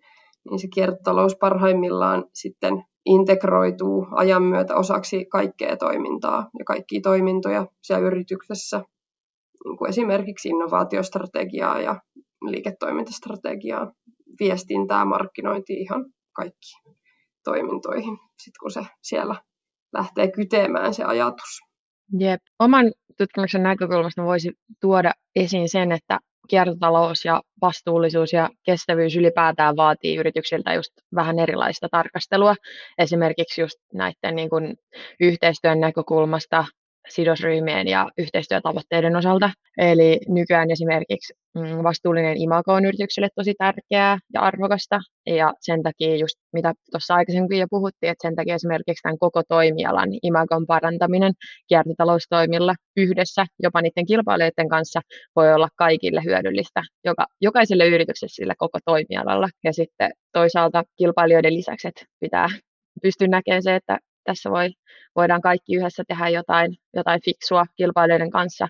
niin 0.50 0.58
se 0.58 0.68
kiertotalous 0.74 1.36
parhaimmillaan 1.36 2.24
sitten 2.34 2.84
integroituu 3.06 4.06
ajan 4.10 4.42
myötä 4.42 4.76
osaksi 4.76 5.24
kaikkea 5.24 5.76
toimintaa 5.76 6.50
ja 6.58 6.64
kaikkia 6.64 7.00
toimintoja 7.02 7.66
siellä 7.82 8.06
yrityksessä, 8.06 8.82
niin 9.64 9.76
kuin 9.78 9.88
esimerkiksi 9.88 10.48
innovaatiostrategiaa 10.48 11.80
ja 11.80 12.00
liiketoimintastrategiaa, 12.42 13.92
viestintää, 14.40 15.04
markkinointia, 15.04 15.76
ihan 15.80 16.04
kaikki 16.32 16.72
toimintoihin, 17.44 18.18
sit 18.42 18.54
kun 18.60 18.70
se 18.70 18.80
siellä 19.02 19.34
lähtee 19.92 20.30
kytemään 20.30 20.94
se 20.94 21.04
ajatus. 21.04 21.69
Jep. 22.18 22.40
Oman 22.58 22.92
tutkimuksen 23.18 23.62
näkökulmasta 23.62 24.24
voisi 24.24 24.52
tuoda 24.80 25.12
esiin 25.36 25.68
sen, 25.68 25.92
että 25.92 26.18
kiertotalous 26.48 27.24
ja 27.24 27.42
vastuullisuus 27.62 28.32
ja 28.32 28.48
kestävyys 28.62 29.16
ylipäätään 29.16 29.76
vaatii 29.76 30.16
yrityksiltä 30.16 30.74
just 30.74 30.92
vähän 31.14 31.38
erilaista 31.38 31.88
tarkastelua. 31.90 32.54
Esimerkiksi 32.98 33.60
just 33.60 33.78
näiden 33.94 34.36
niin 34.36 34.50
kuin 34.50 34.76
yhteistyön 35.20 35.80
näkökulmasta 35.80 36.64
sidosryhmien 37.08 37.88
ja 37.88 38.08
yhteistyötavoitteiden 38.18 39.16
osalta. 39.16 39.50
Eli 39.78 40.20
nykyään 40.28 40.70
esimerkiksi 40.70 41.34
mm, 41.54 41.82
vastuullinen 41.82 42.36
imago 42.36 42.72
on 42.72 42.84
yritykselle 42.84 43.28
tosi 43.34 43.54
tärkeää 43.58 44.18
ja 44.34 44.40
arvokasta, 44.40 45.00
ja 45.26 45.54
sen 45.60 45.82
takia 45.82 46.16
just 46.16 46.36
mitä 46.52 46.72
tuossa 46.90 47.14
aikaisemmin 47.14 47.58
jo 47.58 47.66
puhuttiin, 47.70 48.10
että 48.10 48.28
sen 48.28 48.36
takia 48.36 48.54
esimerkiksi 48.54 49.02
tämän 49.02 49.18
koko 49.18 49.42
toimialan 49.48 50.08
imagon 50.22 50.66
parantaminen 50.66 51.32
kiertotaloustoimilla 51.68 52.74
yhdessä, 52.96 53.46
jopa 53.62 53.82
niiden 53.82 54.06
kilpailijoiden 54.06 54.68
kanssa, 54.68 55.00
voi 55.36 55.54
olla 55.54 55.68
kaikille 55.76 56.22
hyödyllistä, 56.24 56.82
joka, 57.04 57.26
jokaiselle 57.40 57.88
yritykselle 57.88 58.32
sillä 58.32 58.54
koko 58.58 58.78
toimialalla. 58.84 59.48
Ja 59.64 59.72
sitten 59.72 60.10
toisaalta 60.32 60.84
kilpailijoiden 60.98 61.54
lisäksi, 61.54 61.88
että 61.88 62.04
pitää 62.20 62.48
pystyä 63.02 63.28
näkemään 63.28 63.62
se, 63.62 63.74
että 63.74 63.98
tässä 64.24 64.50
voi, 64.50 64.70
voidaan 65.16 65.40
kaikki 65.40 65.76
yhdessä 65.76 66.02
tehdä 66.08 66.28
jotain, 66.28 66.76
jotain 66.94 67.20
fiksua 67.24 67.64
kilpailijoiden 67.76 68.30
kanssa, 68.30 68.68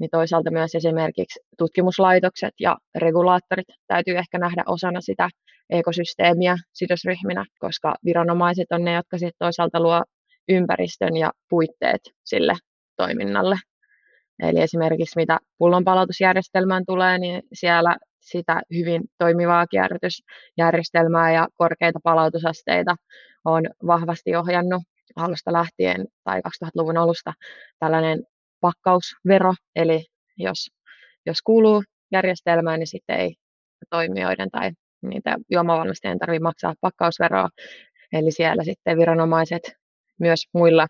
niin 0.00 0.10
toisaalta 0.10 0.50
myös 0.50 0.74
esimerkiksi 0.74 1.40
tutkimuslaitokset 1.58 2.54
ja 2.60 2.76
regulaattorit 2.94 3.66
täytyy 3.86 4.16
ehkä 4.16 4.38
nähdä 4.38 4.62
osana 4.66 5.00
sitä 5.00 5.28
ekosysteemiä 5.70 6.56
sidosryhminä, 6.72 7.44
koska 7.58 7.94
viranomaiset 8.04 8.66
on 8.72 8.84
ne, 8.84 8.94
jotka 8.94 9.18
sitten 9.18 9.38
toisaalta 9.38 9.80
luo 9.80 10.02
ympäristön 10.48 11.16
ja 11.16 11.30
puitteet 11.50 12.00
sille 12.24 12.54
toiminnalle. 12.96 13.56
Eli 14.42 14.60
esimerkiksi 14.60 15.16
mitä 15.16 15.38
pullonpalautusjärjestelmään 15.58 16.84
tulee, 16.86 17.18
niin 17.18 17.42
siellä 17.52 17.96
sitä 18.20 18.60
hyvin 18.74 19.02
toimivaa 19.18 19.66
kierrätysjärjestelmää 19.66 21.32
ja 21.32 21.48
korkeita 21.54 21.98
palautusasteita 22.04 22.96
on 23.44 23.64
vahvasti 23.86 24.36
ohjannut 24.36 24.82
alusta 25.16 25.52
lähtien 25.52 26.06
tai 26.24 26.40
2000-luvun 26.40 26.96
alusta 26.96 27.32
tällainen 27.78 28.22
pakkausvero, 28.60 29.54
eli 29.76 30.04
jos, 30.36 30.70
jos 31.26 31.42
kuuluu 31.42 31.82
järjestelmään, 32.12 32.78
niin 32.80 32.86
sitten 32.86 33.20
ei 33.20 33.34
toimijoiden 33.90 34.50
tai 34.50 34.70
niitä 35.02 35.36
juomavalmistajien 35.50 36.18
tarvitse 36.18 36.42
maksaa 36.42 36.74
pakkausveroa. 36.80 37.48
Eli 38.12 38.30
siellä 38.30 38.64
sitten 38.64 38.98
viranomaiset 38.98 39.62
myös 40.20 40.40
muilla 40.54 40.86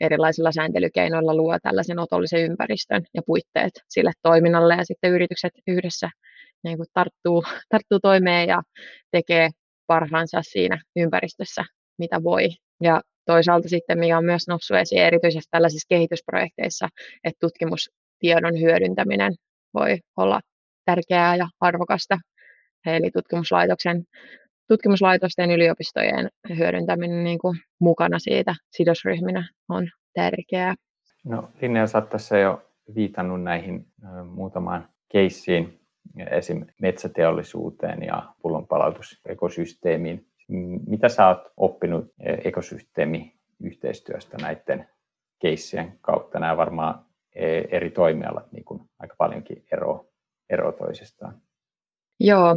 erilaisilla 0.00 0.52
sääntelykeinoilla 0.52 1.34
luo 1.34 1.58
tällaisen 1.62 1.98
otollisen 1.98 2.40
ympäristön 2.40 3.02
ja 3.14 3.22
puitteet 3.26 3.72
sille 3.88 4.12
toiminnalle. 4.22 4.74
Ja 4.74 4.84
sitten 4.84 5.10
yritykset 5.10 5.52
yhdessä 5.66 6.10
niin 6.64 6.76
kuin 6.76 6.86
tarttuu, 6.94 7.44
tarttuu 7.68 8.00
toimeen 8.00 8.48
ja 8.48 8.62
tekee 9.10 9.50
parhaansa 9.86 10.38
siinä 10.42 10.82
ympäristössä, 10.96 11.64
mitä 11.98 12.22
voi. 12.22 12.48
Ja 12.80 13.00
toisaalta 13.26 13.68
sitten, 13.68 13.98
mikä 13.98 14.18
on 14.18 14.24
myös 14.24 14.48
noussut 14.48 14.76
esiin 14.76 15.02
erityisesti 15.02 15.48
tällaisissa 15.50 15.86
kehitysprojekteissa, 15.88 16.88
että 17.24 17.38
tutkimustiedon 17.40 18.60
hyödyntäminen 18.60 19.34
voi 19.74 19.98
olla 20.16 20.40
tärkeää 20.84 21.36
ja 21.36 21.48
arvokasta. 21.60 22.18
Eli 22.86 23.10
tutkimuslaitoksen, 23.10 24.04
tutkimuslaitosten 24.68 25.50
yliopistojen 25.50 26.28
hyödyntäminen 26.58 27.24
niin 27.24 27.38
kuin 27.38 27.58
mukana 27.78 28.18
siitä 28.18 28.54
sidosryhminä 28.70 29.48
on 29.68 29.88
tärkeää. 30.14 30.74
No 31.24 31.48
Linnea, 31.60 31.86
sä 31.86 32.00
tässä 32.00 32.38
jo 32.38 32.62
viitannut 32.94 33.42
näihin 33.42 33.86
muutamaan 34.24 34.88
keissiin, 35.12 35.80
esim. 36.30 36.66
metsäteollisuuteen 36.80 38.02
ja 38.02 38.34
pullonpalautusekosysteemiin. 38.42 40.26
Mitä 40.86 41.08
sä 41.08 41.28
oot 41.28 41.52
oppinut 41.56 42.04
ekosysteemiyhteistyöstä 42.44 44.36
näiden 44.42 44.88
keissien 45.38 45.98
kautta? 46.00 46.38
Nämä 46.38 46.56
varmaan 46.56 47.04
e, 47.34 47.58
eri 47.58 47.90
toimialat 47.90 48.52
niin 48.52 48.64
kuin 48.64 48.80
aika 48.98 49.14
paljonkin 49.18 49.64
eroa, 49.72 50.04
ero 50.50 50.72
toisistaan. 50.72 51.42
Joo, 52.20 52.56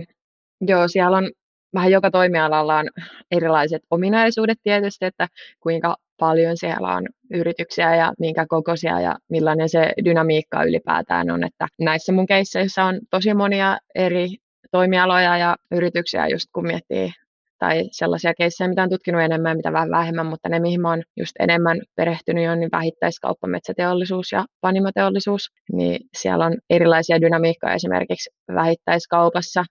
joo, 0.61 0.87
siellä 0.87 1.17
on 1.17 1.31
vähän 1.73 1.91
joka 1.91 2.11
toimialalla 2.11 2.77
on 2.77 2.89
erilaiset 3.31 3.83
ominaisuudet 3.91 4.57
tietysti, 4.63 5.05
että 5.05 5.27
kuinka 5.59 5.95
paljon 6.19 6.57
siellä 6.57 6.95
on 6.95 7.05
yrityksiä 7.33 7.95
ja 7.95 8.13
minkä 8.19 8.45
kokoisia 8.49 8.99
ja 8.99 9.15
millainen 9.29 9.69
se 9.69 9.91
dynamiikka 10.05 10.63
ylipäätään 10.63 11.29
on. 11.29 11.43
Että 11.43 11.67
näissä 11.79 12.11
mun 12.11 12.25
keisseissä 12.25 12.83
on 12.83 12.99
tosi 13.09 13.33
monia 13.33 13.77
eri 13.95 14.27
toimialoja 14.71 15.37
ja 15.37 15.55
yrityksiä, 15.71 16.27
just 16.27 16.45
kun 16.53 16.67
miettii 16.67 17.11
tai 17.59 17.83
sellaisia 17.91 18.33
keissejä, 18.33 18.67
mitä 18.67 18.83
on 18.83 18.89
tutkinut 18.89 19.21
enemmän 19.21 19.57
mitä 19.57 19.73
vähän 19.73 19.91
vähemmän, 19.91 20.25
mutta 20.25 20.49
ne, 20.49 20.59
mihin 20.59 20.81
mä 20.81 20.89
oon 20.89 21.03
just 21.17 21.31
enemmän 21.39 21.81
perehtynyt, 21.95 22.49
on 22.49 22.59
niin 22.59 22.71
vähittäiskauppa, 22.71 23.47
metsäteollisuus 23.47 24.31
ja 24.31 24.45
panimoteollisuus. 24.61 25.49
Niin 25.71 25.99
siellä 26.17 26.45
on 26.45 26.57
erilaisia 26.69 27.21
dynamiikkoja 27.21 27.73
esimerkiksi 27.73 28.29
vähittäiskaupassa. 28.55 29.65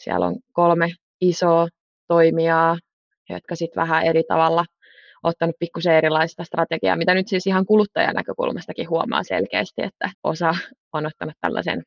Siellä 0.00 0.26
on 0.26 0.36
kolme 0.52 0.90
isoa 1.20 1.68
toimijaa, 2.08 2.76
jotka 3.28 3.56
sitten 3.56 3.80
vähän 3.80 4.04
eri 4.04 4.22
tavalla 4.28 4.64
ottanut 5.22 5.56
pikkusen 5.58 5.94
erilaista 5.94 6.44
strategiaa, 6.44 6.96
mitä 6.96 7.14
nyt 7.14 7.28
siis 7.28 7.46
ihan 7.46 7.66
kuluttajan 7.66 8.14
näkökulmastakin 8.14 8.90
huomaa 8.90 9.22
selkeästi, 9.22 9.82
että 9.82 10.10
osa 10.24 10.54
on 10.92 11.06
ottanut 11.06 11.34
tällaisen 11.40 11.82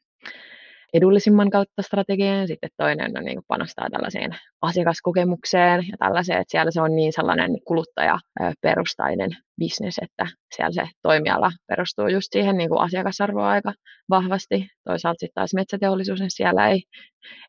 edullisimman 0.94 1.50
kautta 1.50 1.82
strategiaan, 1.82 2.48
sitten 2.48 2.70
toinen 2.78 3.18
on 3.18 3.26
niin 3.26 3.36
kuin 3.36 3.46
panostaa 3.48 3.90
tällaiseen 3.90 4.36
asiakaskokemukseen 4.62 5.88
ja 5.92 5.98
tällaiseen, 6.00 6.42
että 6.42 6.52
siellä 6.52 6.72
se 6.72 6.82
on 6.82 6.96
niin 6.96 7.14
sellainen 7.14 7.52
kuluttajaperustainen 7.68 9.30
bisnes, 9.60 9.96
että 10.02 10.28
siellä 10.56 10.72
se 10.72 10.90
toimiala 11.02 11.52
perustuu 11.68 12.08
just 12.08 12.28
siihen 12.32 12.58
niin 12.58 12.70
kuin 12.70 12.82
asiakasarvoa 12.82 13.50
aika 13.50 13.74
vahvasti. 14.10 14.68
Toisaalta 14.84 15.20
sitten 15.20 15.36
taas 15.36 15.54
metsäteollisuus, 15.54 16.20
niin 16.20 16.32
siellä 16.32 16.70
ei, 16.70 16.84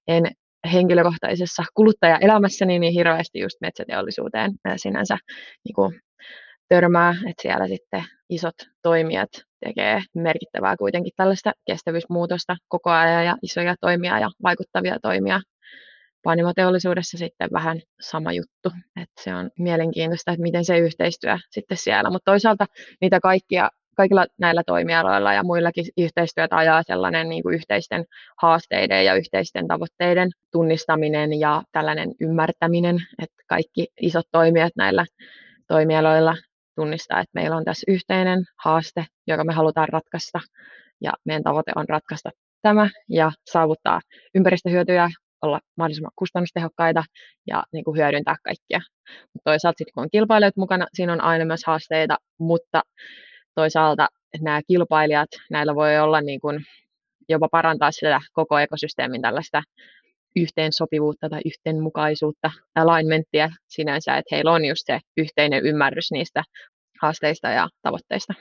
en 0.09 0.25
henkilökohtaisessa 0.73 1.63
kuluttajaelämässäni 1.75 2.79
niin 2.79 2.93
hirveästi 2.93 3.39
just 3.41 3.57
metsäteollisuuteen 3.61 4.53
sinänsä 4.77 5.19
niin 5.65 5.75
kuin 5.75 6.01
törmää, 6.69 7.11
että 7.11 7.43
siellä 7.43 7.69
sitten 7.69 8.05
isot 8.31 8.55
toimijat 8.83 9.31
tekee 9.65 10.03
merkittävää 10.15 10.77
kuitenkin 10.77 11.13
tällaista 11.17 11.53
kestävyysmuutosta 11.67 12.57
koko 12.69 12.91
ajan 12.91 13.27
ja 13.27 13.37
isoja 13.43 13.75
toimia 13.81 14.19
ja 14.19 14.31
vaikuttavia 14.43 14.97
toimia. 15.03 15.41
Panimoteollisuudessa 16.23 17.19
sitten 17.19 17.49
vähän 17.53 17.81
sama 18.01 18.33
juttu, 18.33 18.69
että 19.03 19.23
se 19.23 19.35
on 19.35 19.51
mielenkiintoista, 19.59 20.33
että 20.33 20.43
miten 20.43 20.65
se 20.65 20.79
yhteistyö 20.79 21.39
sitten 21.51 21.77
siellä, 21.77 22.11
mutta 22.11 22.31
toisaalta 22.31 22.67
niitä 23.01 23.21
kaikkia 23.21 23.71
kaikilla 23.97 24.27
näillä 24.39 24.63
toimialoilla 24.67 25.33
ja 25.33 25.43
muillakin 25.43 25.85
yhteistyötä 25.99 26.57
ajaa 26.57 26.83
sellainen 26.83 27.29
niin 27.29 27.43
kuin 27.43 27.55
yhteisten 27.55 28.05
haasteiden 28.43 29.05
ja 29.05 29.15
yhteisten 29.15 29.69
tavoitteiden 29.69 30.31
tunnistaminen 30.53 31.41
ja 31.41 31.63
tällainen 31.73 32.13
ymmärtäminen, 32.21 32.97
että 33.23 33.43
kaikki 33.49 33.87
isot 34.01 34.27
toimijat 34.33 34.73
näillä 34.77 35.07
toimialoilla 35.69 36.37
tunnistaa, 36.77 37.21
että 37.21 37.31
meillä 37.35 37.57
on 37.57 37.65
tässä 37.65 37.93
yhteinen 37.93 38.45
haaste, 38.65 39.07
joka 39.27 39.45
me 39.45 39.53
halutaan 39.53 39.89
ratkaista 39.89 40.41
ja 41.01 41.13
meidän 41.25 41.43
tavoite 41.43 41.73
on 41.77 41.89
ratkaista 41.89 42.31
tämä 42.63 42.89
ja 43.09 43.33
saavuttaa 43.53 44.01
ympäristöhyötyjä, 44.35 45.11
olla 45.43 45.61
mahdollisimman 45.77 46.11
kustannustehokkaita 46.17 47.05
ja 47.47 47.63
niin 47.73 47.85
kuin 47.85 47.97
hyödyntää 47.97 48.37
kaikkia. 48.45 48.81
Mutta 49.09 49.51
toisaalta 49.51 49.79
sitten 49.79 49.93
kun 49.95 50.03
on 50.03 50.11
kilpailijat 50.13 50.57
mukana, 50.57 50.87
siinä 50.95 51.13
on 51.13 51.21
aina 51.21 51.45
myös 51.45 51.65
haasteita, 51.67 52.17
mutta 52.39 52.83
toisaalta 53.55 54.09
nämä 54.41 54.61
kilpailijat, 54.67 55.29
näillä 55.51 55.75
voi 55.75 55.99
olla 55.99 56.21
niin 56.21 56.41
kuin 56.41 56.65
jopa 57.29 57.49
parantaa 57.49 57.93
sitä 57.93 58.21
koko 58.33 58.59
ekosysteemin 58.59 59.23
tällaista 59.23 59.63
yhteensopivuutta 60.37 61.29
tai 61.29 61.41
yhteenmukaisuutta, 61.47 62.51
alignmenttia 62.75 63.51
sinänsä, 63.69 64.17
että 64.17 64.35
heillä 64.35 64.53
on 64.53 64.65
just 64.65 64.83
se 64.87 65.01
yhteinen 65.17 65.67
ymmärrys 65.67 66.11
niistä 66.13 66.45
haasteista 67.03 67.49
ja 67.49 67.69
tavoitteista. 67.83 68.35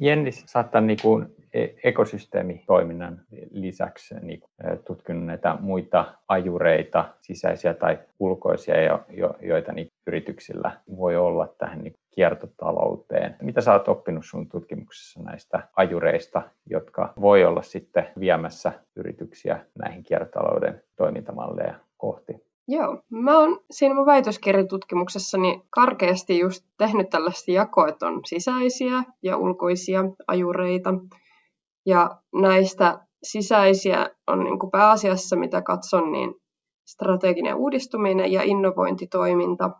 Jenni, 0.00 0.32
sä 0.32 0.58
oot 0.58 0.84
niin 0.86 0.98
kuin 1.02 1.36
e-, 1.54 1.68
ekosysteemitoiminnan 1.84 3.20
lisäksi 3.50 4.14
niin 4.22 4.42
tutkinut 4.86 5.26
näitä 5.26 5.56
muita 5.60 6.14
ajureita, 6.28 7.14
sisäisiä 7.20 7.74
tai 7.74 7.98
ulkoisia, 8.18 8.74
joita 9.42 9.72
niin 9.72 9.88
yrityksillä 10.06 10.70
voi 10.96 11.16
olla 11.16 11.54
tähän 11.58 11.78
niin 11.78 11.94
kiertotalouteen. 12.10 13.36
Mitä 13.42 13.60
sä 13.60 13.72
oot 13.72 13.88
oppinut 13.88 14.24
sun 14.26 14.48
tutkimuksessa 14.48 15.22
näistä 15.22 15.68
ajureista, 15.76 16.42
jotka 16.66 17.12
voi 17.20 17.44
olla 17.44 17.62
sitten 17.62 18.08
viemässä 18.20 18.72
yrityksiä 18.96 19.66
näihin 19.78 20.02
kiertotalouden 20.02 20.82
toimintamalleja 20.96 21.74
kohti? 21.96 22.47
Joo, 22.70 23.02
mä 23.10 23.38
oon 23.38 23.60
siinä 23.70 23.94
mun 23.94 24.06
väitöskirjatutkimuksessani 24.06 25.62
karkeasti 25.70 26.38
just 26.38 26.64
tehnyt 26.78 27.10
tällaista 27.10 27.50
jakoa, 27.50 27.88
että 27.88 28.06
on 28.06 28.20
sisäisiä 28.26 29.04
ja 29.22 29.36
ulkoisia 29.36 30.04
ajureita. 30.26 30.94
Ja 31.86 32.10
näistä 32.34 33.06
sisäisiä 33.22 34.10
on 34.26 34.44
niin 34.44 34.58
kuin 34.58 34.70
pääasiassa, 34.70 35.36
mitä 35.36 35.62
katson, 35.62 36.12
niin 36.12 36.34
strateginen 36.86 37.54
uudistuminen 37.54 38.32
ja 38.32 38.42
innovointitoiminta. 38.42 39.70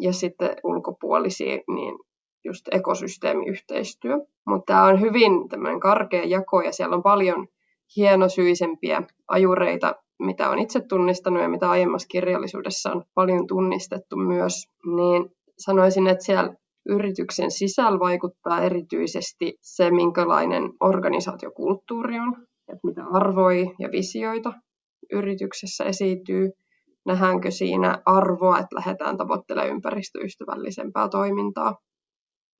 Ja 0.00 0.12
sitten 0.12 0.56
ulkopuolisia, 0.64 1.58
niin 1.68 1.98
just 2.44 2.68
ekosysteemiyhteistyö. 2.72 4.18
Mutta 4.46 4.72
tämä 4.72 4.84
on 4.84 5.00
hyvin 5.00 5.48
tämmöinen 5.48 5.80
karkea 5.80 6.24
jako 6.24 6.60
ja 6.60 6.72
siellä 6.72 6.96
on 6.96 7.02
paljon 7.02 7.46
hienosyisempiä 7.96 9.02
ajureita, 9.28 9.94
mitä 10.18 10.50
on 10.50 10.58
itse 10.58 10.80
tunnistanut 10.80 11.42
ja 11.42 11.48
mitä 11.48 11.70
aiemmassa 11.70 12.08
kirjallisuudessa 12.08 12.92
on 12.92 13.04
paljon 13.14 13.46
tunnistettu 13.46 14.16
myös, 14.16 14.68
niin 14.96 15.30
sanoisin, 15.58 16.06
että 16.06 16.24
siellä 16.24 16.54
yrityksen 16.88 17.50
sisällä 17.50 17.98
vaikuttaa 17.98 18.62
erityisesti 18.62 19.54
se, 19.60 19.90
minkälainen 19.90 20.62
organisaatiokulttuuri 20.80 22.18
on, 22.18 22.36
että 22.68 22.80
mitä 22.86 23.04
arvoja 23.12 23.70
ja 23.78 23.90
visioita 23.92 24.52
yrityksessä 25.12 25.84
esiintyy, 25.84 26.50
nähdäänkö 27.06 27.50
siinä 27.50 28.02
arvoa, 28.06 28.58
että 28.58 28.76
lähdetään 28.76 29.16
tavoittelemaan 29.16 29.70
ympäristöystävällisempää 29.70 31.08
toimintaa. 31.08 31.76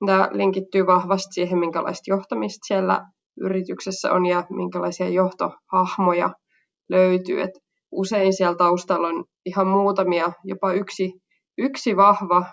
Tämä 0.05 0.29
linkittyy 0.31 0.85
vahvasti 0.85 1.33
siihen, 1.33 1.59
minkälaista 1.59 2.11
johtamista 2.11 2.67
siellä 2.67 3.05
yrityksessä 3.41 4.11
on 4.11 4.25
ja 4.25 4.43
minkälaisia 4.49 5.09
johtohahmoja 5.09 6.29
löytyy. 6.89 7.41
Et 7.41 7.51
usein 7.91 8.33
siellä 8.33 8.55
taustalla 8.55 9.07
on 9.07 9.25
ihan 9.45 9.67
muutamia, 9.67 10.31
jopa 10.43 10.73
yksi, 10.73 11.13
yksi 11.57 11.95
vahva 11.95 12.45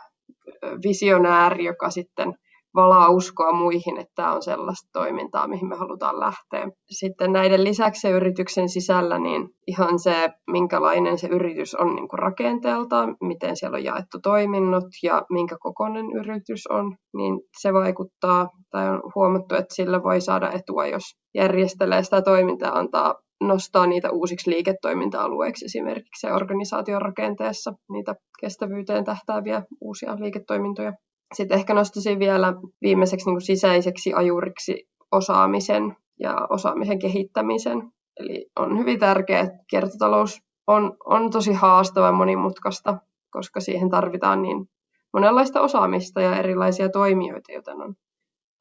visionääri, 0.84 1.64
joka 1.64 1.90
sitten 1.90 2.34
valaa 2.74 3.08
uskoa 3.08 3.52
muihin, 3.52 3.98
että 3.98 4.12
tämä 4.14 4.32
on 4.32 4.42
sellaista 4.42 4.88
toimintaa, 4.92 5.48
mihin 5.48 5.68
me 5.68 5.76
halutaan 5.76 6.20
lähteä. 6.20 6.68
Sitten 6.90 7.32
näiden 7.32 7.64
lisäksi 7.64 8.08
yrityksen 8.08 8.68
sisällä 8.68 9.18
niin 9.18 9.48
ihan 9.66 9.98
se, 9.98 10.28
minkälainen 10.50 11.18
se 11.18 11.26
yritys 11.26 11.74
on 11.74 11.94
niin 11.94 12.08
kuin 12.08 12.18
rakenteeltaan, 12.18 13.16
miten 13.20 13.56
siellä 13.56 13.76
on 13.76 13.84
jaettu 13.84 14.18
toiminnot 14.22 14.84
ja 15.02 15.22
minkä 15.30 15.56
kokoinen 15.60 16.06
yritys 16.12 16.66
on, 16.66 16.96
niin 17.14 17.40
se 17.60 17.72
vaikuttaa 17.72 18.48
tai 18.70 18.90
on 18.90 19.02
huomattu, 19.14 19.54
että 19.54 19.74
sillä 19.74 20.02
voi 20.02 20.20
saada 20.20 20.50
etua, 20.50 20.86
jos 20.86 21.02
järjestelee 21.34 22.02
sitä 22.02 22.22
toimintaa, 22.22 22.78
antaa 22.78 23.14
nostaa 23.40 23.86
niitä 23.86 24.10
uusiksi 24.10 24.50
liiketoiminta-alueiksi 24.50 25.64
esimerkiksi 25.64 26.26
organisaation 26.26 27.02
rakenteessa, 27.02 27.72
niitä 27.92 28.14
kestävyyteen 28.40 29.04
tähtääviä 29.04 29.62
uusia 29.80 30.16
liiketoimintoja. 30.20 30.92
Sitten 31.34 31.58
ehkä 31.58 31.74
nostaisin 31.74 32.18
vielä 32.18 32.54
viimeiseksi 32.82 33.26
niin 33.26 33.34
kuin 33.34 33.42
sisäiseksi 33.42 34.12
ajuriksi 34.14 34.88
osaamisen 35.12 35.96
ja 36.20 36.46
osaamisen 36.50 36.98
kehittämisen. 36.98 37.92
Eli 38.16 38.50
on 38.56 38.78
hyvin 38.78 38.98
tärkeää, 38.98 39.40
että 39.40 39.58
kiertotalous 39.70 40.38
on, 40.66 40.96
on 41.04 41.30
tosi 41.30 41.52
haastava 41.52 42.06
ja 42.06 42.12
monimutkaista, 42.12 42.98
koska 43.30 43.60
siihen 43.60 43.90
tarvitaan 43.90 44.42
niin 44.42 44.68
monenlaista 45.12 45.60
osaamista 45.60 46.20
ja 46.20 46.36
erilaisia 46.36 46.88
toimijoita, 46.88 47.52
joten 47.52 47.82
on, 47.82 47.94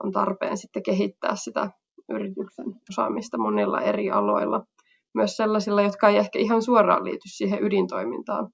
on 0.04 0.12
tarpeen 0.12 0.58
sitten 0.58 0.84
kehittää 0.84 1.36
sitä 1.36 1.72
yrityksen 2.10 2.66
osaamista 2.90 3.38
monilla 3.38 3.82
eri 3.82 4.12
aloilla. 4.12 4.66
Myös 5.14 5.38
sellaisilla, 5.38 5.82
jotka 5.82 6.10
ei 6.10 6.18
ehkä 6.18 6.40
ihan 6.40 6.62
suoraan 6.62 7.04
liity 7.04 7.28
siihen 7.28 7.64
ydintoimintaan, 7.64 8.50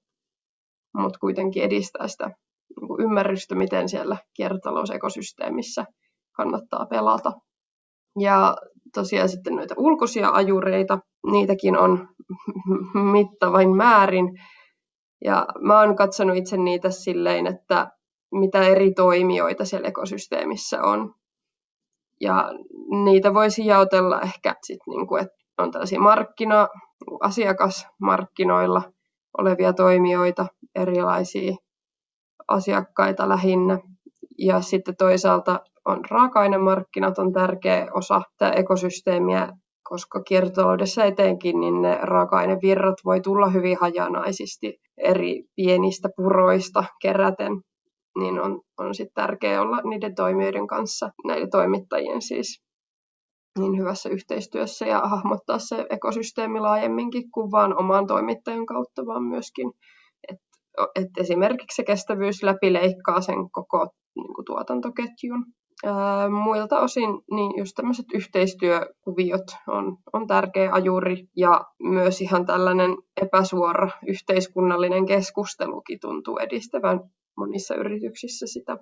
mutta 0.96 1.18
kuitenkin 1.18 1.62
edistää 1.62 2.08
sitä 2.08 2.30
ymmärrystä, 2.98 3.54
miten 3.54 3.88
siellä 3.88 4.16
kiertotalousekosysteemissä 4.34 5.84
kannattaa 6.36 6.86
pelata. 6.86 7.32
Ja 8.18 8.56
tosiaan 8.94 9.28
sitten 9.28 9.56
noita 9.56 9.74
ulkoisia 9.78 10.30
ajureita, 10.30 10.98
niitäkin 11.30 11.78
on 11.78 12.08
mittavain 13.12 13.76
määrin. 13.76 14.28
Ja 15.24 15.46
mä 15.60 15.80
oon 15.80 15.96
katsonut 15.96 16.36
itse 16.36 16.56
niitä 16.56 16.90
silleen, 16.90 17.46
että 17.46 17.90
mitä 18.32 18.62
eri 18.62 18.92
toimijoita 18.92 19.64
siellä 19.64 19.88
ekosysteemissä 19.88 20.82
on. 20.82 21.14
Ja 22.20 22.50
niitä 23.04 23.34
voisi 23.34 23.66
jaotella 23.66 24.20
ehkä 24.20 24.54
sit 24.62 24.80
niin 24.86 25.20
että 25.20 25.36
on 25.58 25.70
tällaisia 25.70 26.00
markkina, 26.00 26.68
asiakasmarkkinoilla 27.20 28.82
olevia 29.38 29.72
toimijoita, 29.72 30.46
erilaisia 30.74 31.56
asiakkaita 32.48 33.28
lähinnä. 33.28 33.78
Ja 34.38 34.60
sitten 34.60 34.96
toisaalta 34.96 35.60
on 35.84 36.00
raaka-ainemarkkinat 36.10 37.18
on 37.18 37.32
tärkeä 37.32 37.88
osa 37.94 38.22
tätä 38.38 38.52
ekosysteemiä, 38.52 39.48
koska 39.88 40.22
kiertotaloudessa 40.22 41.04
etenkin 41.04 41.60
niin 41.60 41.82
ne 41.82 41.98
raaka-ainevirrat 42.02 42.96
voi 43.04 43.20
tulla 43.20 43.48
hyvin 43.48 43.76
hajanaisesti 43.80 44.80
eri 44.98 45.44
pienistä 45.56 46.08
puroista 46.16 46.84
keräten 47.02 47.52
niin 48.16 48.40
on, 48.40 48.60
on 48.78 48.94
sit 48.94 49.08
tärkeää 49.14 49.62
olla 49.62 49.80
niiden 49.80 50.14
toimijoiden 50.14 50.66
kanssa, 50.66 51.10
näiden 51.24 51.50
toimittajien 51.50 52.22
siis, 52.22 52.62
niin 53.58 53.78
hyvässä 53.78 54.08
yhteistyössä 54.08 54.86
ja 54.86 55.00
hahmottaa 55.00 55.58
se 55.58 55.86
ekosysteemi 55.90 56.60
laajemminkin 56.60 57.30
kuin 57.30 57.50
vain 57.50 57.78
oman 57.78 58.06
toimittajan 58.06 58.66
kautta, 58.66 59.06
vaan 59.06 59.22
myöskin, 59.22 59.72
että 60.78 61.00
et 61.00 61.08
esimerkiksi 61.24 61.76
se 61.76 61.84
kestävyys 61.84 62.42
läpileikkaa 62.42 63.20
sen 63.20 63.50
koko 63.50 63.88
niin 64.16 64.34
kuin 64.34 64.44
tuotantoketjun. 64.44 65.46
Ää, 65.84 66.28
muilta 66.28 66.80
osin 66.80 67.10
niin 67.30 67.58
just 67.58 67.72
tämmöiset 67.76 68.06
yhteistyökuviot 68.14 69.46
on, 69.68 69.96
on 70.12 70.26
tärkeä 70.26 70.72
ajuri 70.72 71.28
ja 71.36 71.60
myös 71.82 72.20
ihan 72.20 72.46
tällainen 72.46 72.90
epäsuora 73.22 73.90
yhteiskunnallinen 74.06 75.06
keskustelukin 75.06 75.98
tuntuu 76.00 76.38
edistävän 76.38 77.00
monissa 77.36 77.74
yrityksissä 77.74 78.46
sitä 78.46 78.76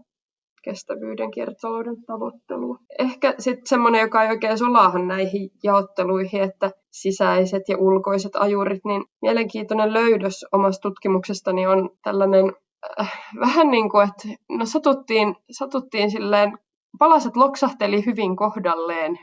kestävyyden 0.64 1.30
kiertotalouden 1.30 1.96
tavoittelua. 2.06 2.78
Ehkä 2.98 3.34
sitten 3.38 3.66
semmoinen, 3.66 4.00
joka 4.00 4.22
ei 4.22 4.30
oikein 4.30 4.58
sulahan 4.58 5.08
näihin 5.08 5.50
jaotteluihin, 5.62 6.42
että 6.42 6.70
sisäiset 6.92 7.62
ja 7.68 7.78
ulkoiset 7.78 8.36
ajurit, 8.36 8.84
niin 8.84 9.04
mielenkiintoinen 9.22 9.92
löydös 9.92 10.44
omasta 10.52 10.80
tutkimuksestani 10.80 11.66
on 11.66 11.90
tällainen 12.02 12.52
äh, 13.00 13.12
vähän 13.40 13.70
niin 13.70 13.90
kuin, 13.90 14.08
että 14.08 14.44
no 14.48 14.66
satuttiin, 14.66 15.36
satuttiin 15.50 16.10
silleen, 16.10 16.58
palaset 16.98 17.36
loksahteli 17.36 18.06
hyvin 18.06 18.36
kohdalleen. 18.36 19.18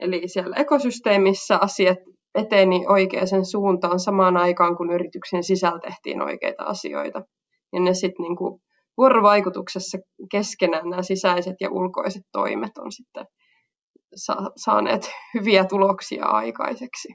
Eli 0.00 0.22
siellä 0.26 0.56
ekosysteemissä 0.56 1.58
asiat 1.60 1.98
eteni 2.34 2.86
oikeaan 2.88 3.44
suuntaan 3.50 4.00
samaan 4.00 4.36
aikaan, 4.36 4.76
kun 4.76 4.92
yrityksen 4.92 5.42
sisällä 5.42 5.78
tehtiin 5.78 6.22
oikeita 6.22 6.64
asioita. 6.64 7.22
Ja 7.72 7.80
ne 7.80 7.94
sitten 7.94 8.22
niin 8.22 8.36
vuorovaikutuksessa 8.96 9.98
keskenään 10.30 10.90
nämä 10.90 11.02
sisäiset 11.02 11.56
ja 11.60 11.70
ulkoiset 11.70 12.22
toimet 12.32 12.78
on 12.78 12.92
sitten 12.92 13.26
sa- 14.14 14.50
saaneet 14.56 15.10
hyviä 15.34 15.64
tuloksia 15.64 16.24
aikaiseksi. 16.24 17.08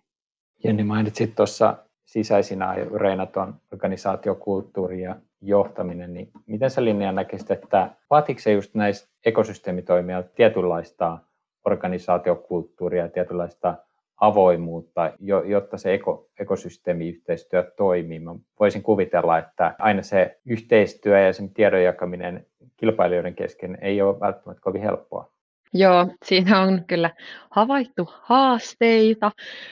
Jenni 0.63 0.83
mainitsit 0.83 1.35
tuossa 1.35 1.77
sisäisinä 2.05 2.69
ajureina 2.69 3.25
tuon 3.25 3.55
organisaatiokulttuuri 3.73 5.01
ja 5.01 5.15
johtaminen, 5.41 6.13
niin 6.13 6.31
miten 6.45 6.69
sä 6.69 6.83
Linnea 6.83 7.11
näkisit, 7.11 7.51
että 7.51 7.95
vaatiiko 8.09 8.41
se 8.41 8.51
just 8.51 8.75
näistä 8.75 9.09
ekosysteemitoimia 9.25 10.23
tietynlaista 10.23 11.17
organisaatiokulttuuria 11.65 13.09
tietynlaista 13.09 13.75
avoimuutta, 14.21 15.11
jotta 15.45 15.77
se 15.77 15.93
eko, 15.93 16.29
ekosysteemiyhteistyö 16.39 17.71
toimii. 17.77 18.19
Mä 18.19 18.35
voisin 18.59 18.83
kuvitella, 18.83 19.37
että 19.37 19.75
aina 19.79 20.01
se 20.01 20.39
yhteistyö 20.45 21.19
ja 21.19 21.33
sen 21.33 21.53
tiedon 21.53 21.83
jakaminen 21.83 22.45
kilpailijoiden 22.77 23.35
kesken 23.35 23.77
ei 23.81 24.01
ole 24.01 24.19
välttämättä 24.19 24.61
kovin 24.61 24.81
helppoa. 24.81 25.31
Joo, 25.73 26.07
siinä 26.25 26.61
on 26.61 26.83
kyllä 26.87 27.09
havaittu 27.51 28.09
haasteita, 28.21 29.31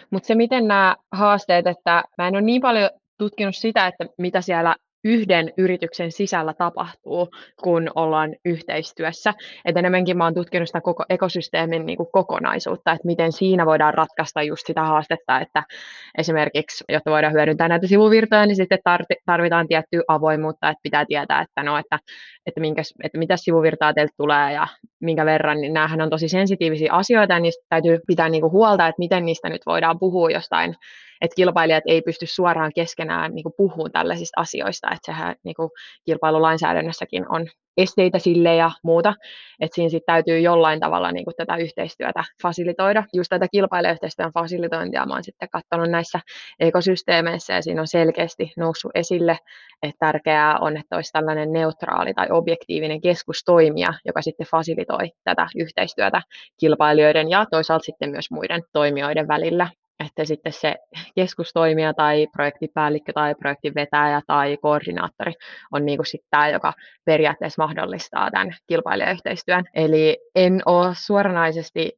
mutta 0.09 0.27
se 0.27 0.35
miten 0.35 0.67
nämä 0.67 0.95
haasteet, 1.11 1.67
että 1.67 2.03
mä 2.17 2.27
en 2.27 2.35
ole 2.35 2.41
niin 2.41 2.61
paljon 2.61 2.89
tutkinut 3.17 3.55
sitä, 3.55 3.87
että 3.87 4.05
mitä 4.17 4.41
siellä 4.41 4.75
yhden 5.03 5.53
yrityksen 5.57 6.11
sisällä 6.11 6.53
tapahtuu, 6.53 7.29
kun 7.63 7.91
ollaan 7.95 8.35
yhteistyössä. 8.45 9.33
Et 9.65 9.77
enemmänkin 9.77 10.17
mä 10.17 10.23
oon 10.23 10.33
tutkinut 10.33 10.67
sitä 10.67 10.81
koko 10.81 11.05
ekosysteemin 11.09 11.85
niin 11.85 11.97
kuin 11.97 12.09
kokonaisuutta, 12.11 12.91
että 12.91 13.07
miten 13.07 13.31
siinä 13.31 13.65
voidaan 13.65 13.93
ratkaista 13.93 14.41
just 14.41 14.67
sitä 14.67 14.81
haastetta, 14.81 15.39
että 15.39 15.63
esimerkiksi, 16.17 16.83
jotta 16.89 17.11
voidaan 17.11 17.33
hyödyntää 17.33 17.67
näitä 17.67 17.87
sivuvirtoja, 17.87 18.45
niin 18.45 18.55
sitten 18.55 18.79
tarvitaan 19.25 19.67
tiettyä 19.67 20.01
avoimuutta, 20.07 20.69
että 20.69 20.81
pitää 20.83 21.05
tietää, 21.05 21.41
että, 21.41 21.63
no, 21.63 21.77
että, 21.77 21.99
että, 22.45 22.61
minkäs, 22.61 22.93
että 23.03 23.17
mitä 23.17 23.37
sivuvirtaa 23.37 23.93
teiltä 23.93 24.13
tulee 24.17 24.53
ja 24.53 24.67
minkä 25.01 25.25
verran, 25.25 25.61
niin 25.61 25.73
näähän 25.73 26.01
on 26.01 26.09
tosi 26.09 26.29
sensitiivisiä 26.29 26.93
asioita, 26.93 27.33
ja 27.33 27.39
niistä 27.39 27.65
täytyy 27.69 27.99
pitää 28.07 28.29
niin 28.29 28.41
kuin 28.41 28.51
huolta, 28.51 28.87
että 28.87 28.99
miten 28.99 29.25
niistä 29.25 29.49
nyt 29.49 29.61
voidaan 29.65 29.99
puhua 29.99 30.31
jostain 30.31 30.75
että 31.21 31.35
kilpailijat 31.35 31.83
ei 31.87 32.01
pysty 32.01 32.25
suoraan 32.25 32.71
keskenään 32.75 33.35
niin 33.35 33.45
puhumaan 33.57 33.91
tällaisista 33.91 34.41
asioista, 34.41 34.87
että 34.87 35.05
sehän 35.05 35.35
niin 35.43 35.55
kuin, 35.55 35.69
kilpailulainsäädännössäkin 36.05 37.25
on 37.31 37.47
esteitä 37.77 38.19
sille 38.19 38.55
ja 38.55 38.71
muuta, 38.83 39.13
että 39.59 39.75
siinä 39.75 39.89
sitten 39.89 40.13
täytyy 40.13 40.39
jollain 40.39 40.79
tavalla 40.79 41.11
niin 41.11 41.25
kuin, 41.25 41.33
tätä 41.37 41.55
yhteistyötä 41.55 42.23
fasilitoida. 42.41 43.03
Just 43.13 43.29
tätä 43.29 43.47
kilpailijayhteistyön 43.51 44.31
fasilitointia 44.33 45.05
mä 45.05 45.13
oon 45.13 45.23
sitten 45.23 45.49
katsonut 45.51 45.91
näissä 45.91 46.19
ekosysteemeissä 46.59 47.53
ja 47.53 47.61
siinä 47.61 47.81
on 47.81 47.87
selkeästi 47.87 48.53
noussut 48.57 48.91
esille, 48.95 49.37
että 49.83 49.97
tärkeää 49.99 50.59
on, 50.59 50.77
että 50.77 50.95
olisi 50.95 51.11
tällainen 51.11 51.51
neutraali 51.51 52.13
tai 52.13 52.27
objektiivinen 52.31 53.01
keskustoimija, 53.01 53.93
joka 54.05 54.21
sitten 54.21 54.47
fasilitoi 54.51 55.11
tätä 55.23 55.47
yhteistyötä 55.55 56.21
kilpailijoiden 56.59 57.29
ja 57.29 57.45
toisaalta 57.51 57.85
sitten 57.85 58.09
myös 58.09 58.31
muiden 58.31 58.63
toimijoiden 58.73 59.27
välillä 59.27 59.67
että 60.05 60.25
sitten 60.25 60.53
se 60.53 60.75
keskustoimija 61.15 61.93
tai 61.93 62.27
projektipäällikkö 62.33 63.13
tai 63.13 63.35
projektivetäjä 63.35 64.21
tai 64.27 64.57
koordinaattori 64.57 65.33
on 65.71 65.85
niin 65.85 65.97
kuin 65.97 66.05
sitten 66.05 66.27
tämä, 66.31 66.49
joka 66.49 66.73
periaatteessa 67.05 67.63
mahdollistaa 67.63 68.31
tämän 68.31 68.55
kilpailijayhteistyön. 68.67 69.63
Eli 69.73 70.17
en 70.35 70.61
ole 70.65 70.91
suoranaisesti 71.05 71.91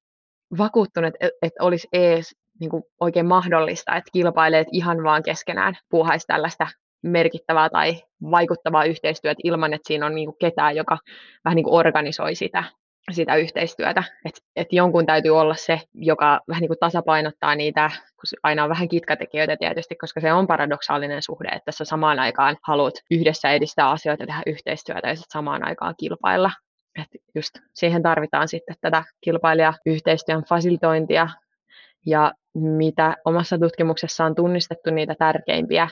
vakuuttunut, 0.57 1.13
että 1.41 1.63
olisi 1.63 1.87
ees 1.93 2.35
niin 2.59 2.69
kuin 2.69 2.83
oikein 2.99 3.25
mahdollista, 3.25 3.95
että 3.95 4.09
kilpailijat 4.13 4.67
ihan 4.71 5.03
vaan 5.03 5.23
keskenään 5.23 5.75
puuhaisi 5.89 6.27
tällaista 6.27 6.67
merkittävää 7.03 7.69
tai 7.69 8.01
vaikuttavaa 8.31 8.85
yhteistyötä 8.85 9.41
ilman, 9.43 9.73
että 9.73 9.87
siinä 9.87 10.05
on 10.05 10.15
niin 10.15 10.27
kuin 10.27 10.37
ketään, 10.39 10.75
joka 10.75 10.97
vähän 11.45 11.55
niin 11.55 11.63
kuin 11.63 11.73
organisoi 11.73 12.35
sitä 12.35 12.63
sitä 13.11 13.35
yhteistyötä. 13.35 14.03
Että 14.25 14.41
et 14.55 14.67
jonkun 14.73 15.05
täytyy 15.05 15.39
olla 15.39 15.55
se, 15.55 15.81
joka 15.93 16.39
vähän 16.47 16.61
niin 16.61 16.69
kuin 16.69 16.79
tasapainottaa 16.79 17.55
niitä, 17.55 17.91
kun 17.97 18.39
aina 18.43 18.63
on 18.63 18.69
vähän 18.69 18.89
kitkatekijöitä 18.89 19.57
tietysti, 19.57 19.95
koska 19.95 20.21
se 20.21 20.33
on 20.33 20.47
paradoksaalinen 20.47 21.21
suhde, 21.21 21.49
että 21.49 21.71
sä 21.71 21.85
samaan 21.85 22.19
aikaan 22.19 22.57
haluat 22.67 22.93
yhdessä 23.11 23.51
edistää 23.51 23.89
asioita, 23.89 24.25
tehdä 24.25 24.41
yhteistyötä 24.45 25.07
ja 25.07 25.15
sitten 25.15 25.31
samaan 25.31 25.63
aikaan 25.63 25.95
kilpailla. 25.99 26.51
Et 27.01 27.07
just 27.35 27.59
siihen 27.73 28.03
tarvitaan 28.03 28.47
sitten 28.47 28.75
tätä 28.81 29.03
kilpailijayhteistyön 29.21 30.43
fasilitointia 30.49 31.27
ja 32.05 32.31
mitä 32.55 33.17
omassa 33.25 33.57
tutkimuksessa 33.57 34.25
on 34.25 34.35
tunnistettu 34.35 34.89
niitä 34.91 35.15
tärkeimpiä 35.19 35.89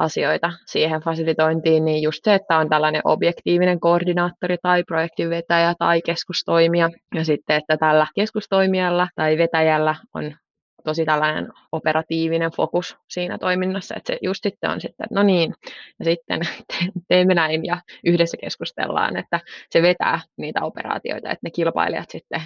asioita 0.00 0.52
siihen 0.66 1.00
fasilitointiin, 1.00 1.84
niin 1.84 2.02
just 2.02 2.24
se, 2.24 2.34
että 2.34 2.58
on 2.58 2.68
tällainen 2.68 3.02
objektiivinen 3.04 3.80
koordinaattori 3.80 4.56
tai 4.62 4.84
projektivetäjä 4.84 5.74
tai 5.78 6.02
keskustoimija, 6.02 6.90
ja 7.14 7.24
sitten, 7.24 7.56
että 7.56 7.76
tällä 7.76 8.06
keskustoimijalla 8.14 9.08
tai 9.14 9.38
vetäjällä 9.38 9.94
on 10.14 10.34
tosi 10.84 11.04
tällainen 11.04 11.48
operatiivinen 11.72 12.50
fokus 12.50 12.96
siinä 13.08 13.38
toiminnassa, 13.38 13.94
että 13.96 14.12
se 14.12 14.18
just 14.22 14.42
sitten 14.42 14.70
on 14.70 14.80
sitten, 14.80 15.04
että 15.04 15.14
no 15.14 15.22
niin, 15.22 15.54
ja 15.98 16.04
sitten 16.04 16.40
teemme 17.08 17.34
näin 17.34 17.64
ja 17.64 17.80
yhdessä 18.04 18.36
keskustellaan, 18.40 19.16
että 19.16 19.40
se 19.70 19.82
vetää 19.82 20.20
niitä 20.36 20.60
operaatioita, 20.62 21.30
että 21.30 21.40
ne 21.42 21.50
kilpailijat 21.50 22.10
sitten 22.10 22.42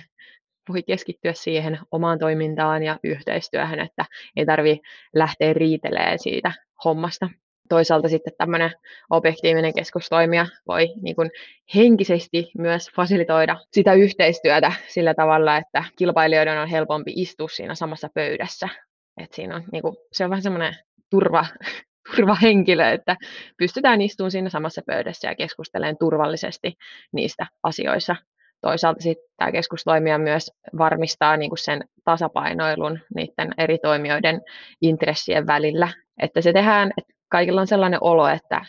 voi 0.68 0.82
keskittyä 0.82 1.32
siihen 1.32 1.78
omaan 1.90 2.18
toimintaan 2.18 2.82
ja 2.82 2.98
yhteistyöhön, 3.04 3.80
että 3.80 4.04
ei 4.36 4.46
tarvi 4.46 4.80
lähteä 5.14 5.52
riitelemään 5.52 6.18
siitä 6.18 6.52
hommasta 6.84 7.28
toisaalta 7.68 8.08
sitten 8.08 8.32
tämmöinen 8.38 8.70
objektiivinen 9.10 9.74
keskustoimija 9.74 10.46
voi 10.68 10.88
niin 11.02 11.16
kuin 11.16 11.30
henkisesti 11.74 12.50
myös 12.58 12.90
fasilitoida 12.96 13.56
sitä 13.72 13.94
yhteistyötä 13.94 14.72
sillä 14.88 15.14
tavalla, 15.14 15.56
että 15.56 15.84
kilpailijoiden 15.96 16.58
on 16.58 16.68
helpompi 16.68 17.12
istua 17.16 17.48
siinä 17.48 17.74
samassa 17.74 18.08
pöydässä. 18.14 18.68
Et 19.16 19.32
siinä 19.32 19.56
on, 19.56 19.64
niin 19.72 19.82
kuin, 19.82 19.96
se 20.12 20.24
on 20.24 20.30
vähän 20.30 20.42
semmoinen 20.42 20.74
turva, 21.10 21.46
turvahenkilö, 22.16 22.90
että 22.90 23.16
pystytään 23.58 24.00
istumaan 24.00 24.30
siinä 24.30 24.50
samassa 24.50 24.82
pöydässä 24.86 25.28
ja 25.28 25.34
keskustelemaan 25.34 25.96
turvallisesti 26.00 26.74
niistä 27.12 27.46
asioissa. 27.62 28.16
Toisaalta 28.60 29.02
sitten 29.02 29.28
tämä 29.36 29.52
keskustoimija 29.52 30.18
myös 30.18 30.50
varmistaa 30.78 31.36
niin 31.36 31.50
kuin 31.50 31.58
sen 31.58 31.84
tasapainoilun 32.04 33.00
niiden 33.14 33.54
eri 33.58 33.78
toimijoiden 33.78 34.40
intressien 34.80 35.46
välillä, 35.46 35.88
että 36.22 36.40
se 36.40 36.52
tehdään, 36.52 36.92
että 36.98 37.13
kaikilla 37.34 37.60
on 37.60 37.66
sellainen 37.66 37.98
olo, 38.02 38.28
että, 38.28 38.64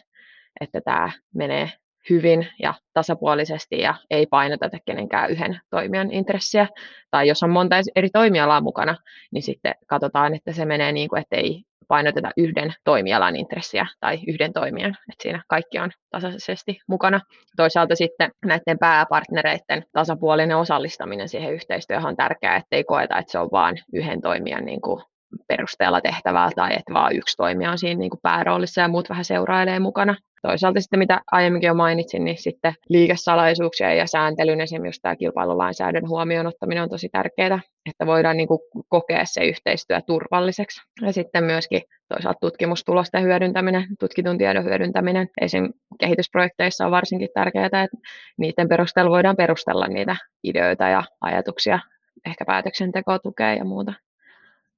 että 0.61 0.81
tämä 0.81 1.11
menee 1.35 1.71
hyvin 2.09 2.47
ja 2.59 2.73
tasapuolisesti 2.93 3.79
ja 3.79 3.95
ei 4.09 4.25
painoteta 4.25 4.77
kenenkään 4.85 5.31
yhden 5.31 5.59
toimijan 5.69 6.11
intressiä. 6.11 6.67
Tai 7.11 7.27
jos 7.27 7.43
on 7.43 7.49
monta 7.49 7.75
eri 7.95 8.09
toimialaa 8.09 8.61
mukana, 8.61 8.97
niin 9.31 9.43
sitten 9.43 9.75
katsotaan, 9.87 10.35
että 10.35 10.51
se 10.51 10.65
menee 10.65 10.91
niin 10.91 11.09
kuin, 11.09 11.21
että 11.21 11.35
ei 11.35 11.63
painoteta 11.87 12.31
yhden 12.37 12.73
toimialan 12.83 13.35
intressiä 13.35 13.85
tai 13.99 14.19
yhden 14.27 14.53
toimijan, 14.53 14.91
että 14.91 15.23
siinä 15.23 15.43
kaikki 15.47 15.79
on 15.79 15.91
tasaisesti 16.09 16.79
mukana. 16.87 17.19
Toisaalta 17.55 17.95
sitten 17.95 18.31
näiden 18.45 18.79
pääpartnereiden 18.79 19.83
tasapuolinen 19.93 20.57
osallistaminen 20.57 21.29
siihen 21.29 21.53
yhteistyöhön 21.53 22.09
on 22.09 22.17
tärkeää, 22.17 22.55
ettei 22.55 22.83
koeta, 22.83 23.17
että 23.17 23.31
se 23.31 23.39
on 23.39 23.49
vain 23.51 23.79
yhden 23.93 24.21
toimijan 24.21 24.65
niin 24.65 24.81
kuin 24.81 25.03
perusteella 25.47 26.01
tehtävää 26.01 26.49
tai 26.55 26.73
että 26.73 26.93
vaan 26.93 27.15
yksi 27.15 27.37
toimija 27.37 27.71
on 27.71 27.77
siinä 27.77 27.99
niin 27.99 28.09
kuin 28.09 28.19
pääroolissa 28.23 28.81
ja 28.81 28.87
muut 28.87 29.09
vähän 29.09 29.25
seurailee 29.25 29.79
mukana. 29.79 30.15
Toisaalta 30.41 30.81
sitten, 30.81 30.99
mitä 30.99 31.21
aiemminkin 31.31 31.67
jo 31.67 31.73
mainitsin, 31.73 32.25
niin 32.25 32.37
sitten 32.37 32.73
liikesalaisuuksien 32.89 33.97
ja 33.97 34.07
sääntelyn, 34.07 34.61
esimerkiksi 34.61 35.01
tämä 35.01 35.15
kilpailulainsäädännön 35.15 36.09
huomioon 36.09 36.47
ottaminen 36.47 36.83
on 36.83 36.89
tosi 36.89 37.09
tärkeää, 37.09 37.59
että 37.89 38.05
voidaan 38.05 38.37
niin 38.37 38.47
kuin 38.47 38.59
kokea 38.89 39.25
se 39.25 39.45
yhteistyö 39.45 40.01
turvalliseksi. 40.01 40.81
Ja 41.01 41.13
sitten 41.13 41.43
myöskin 41.43 41.81
toisaalta 42.13 42.39
tutkimustulosten 42.41 43.23
hyödyntäminen, 43.23 43.85
tutkitun 43.99 44.37
tiedon 44.37 44.65
hyödyntäminen. 44.65 45.27
Esim. 45.41 45.69
kehitysprojekteissa 45.99 46.85
on 46.85 46.91
varsinkin 46.91 47.29
tärkeää, 47.33 47.65
että 47.65 47.97
niiden 48.37 48.69
perusteella 48.69 49.11
voidaan 49.11 49.35
perustella 49.35 49.87
niitä 49.87 50.15
ideoita 50.43 50.87
ja 50.87 51.03
ajatuksia, 51.21 51.79
ehkä 52.25 52.45
päätöksentekoa 52.45 53.19
tukea 53.19 53.53
ja 53.53 53.65
muuta. 53.65 53.93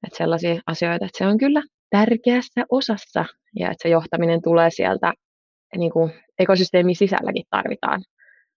Että 0.04 0.18
sellaisia 0.18 0.62
asioita, 0.68 1.06
että 1.06 1.18
se 1.18 1.28
on 1.28 1.38
kyllä 1.38 1.64
tärkeässä 1.90 2.66
osassa 2.72 3.26
ja 3.56 3.72
että 3.72 3.84
se 3.84 3.90
johtaminen 3.90 4.42
tulee 4.42 4.70
sieltä 4.70 5.14
niin 5.78 5.92
kuin 5.92 6.12
ekosysteemin 6.40 6.96
sisälläkin 6.96 7.44
tarvitaan, 7.50 8.02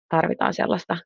tarvitaan 0.08 0.54
sellaista 0.54 0.96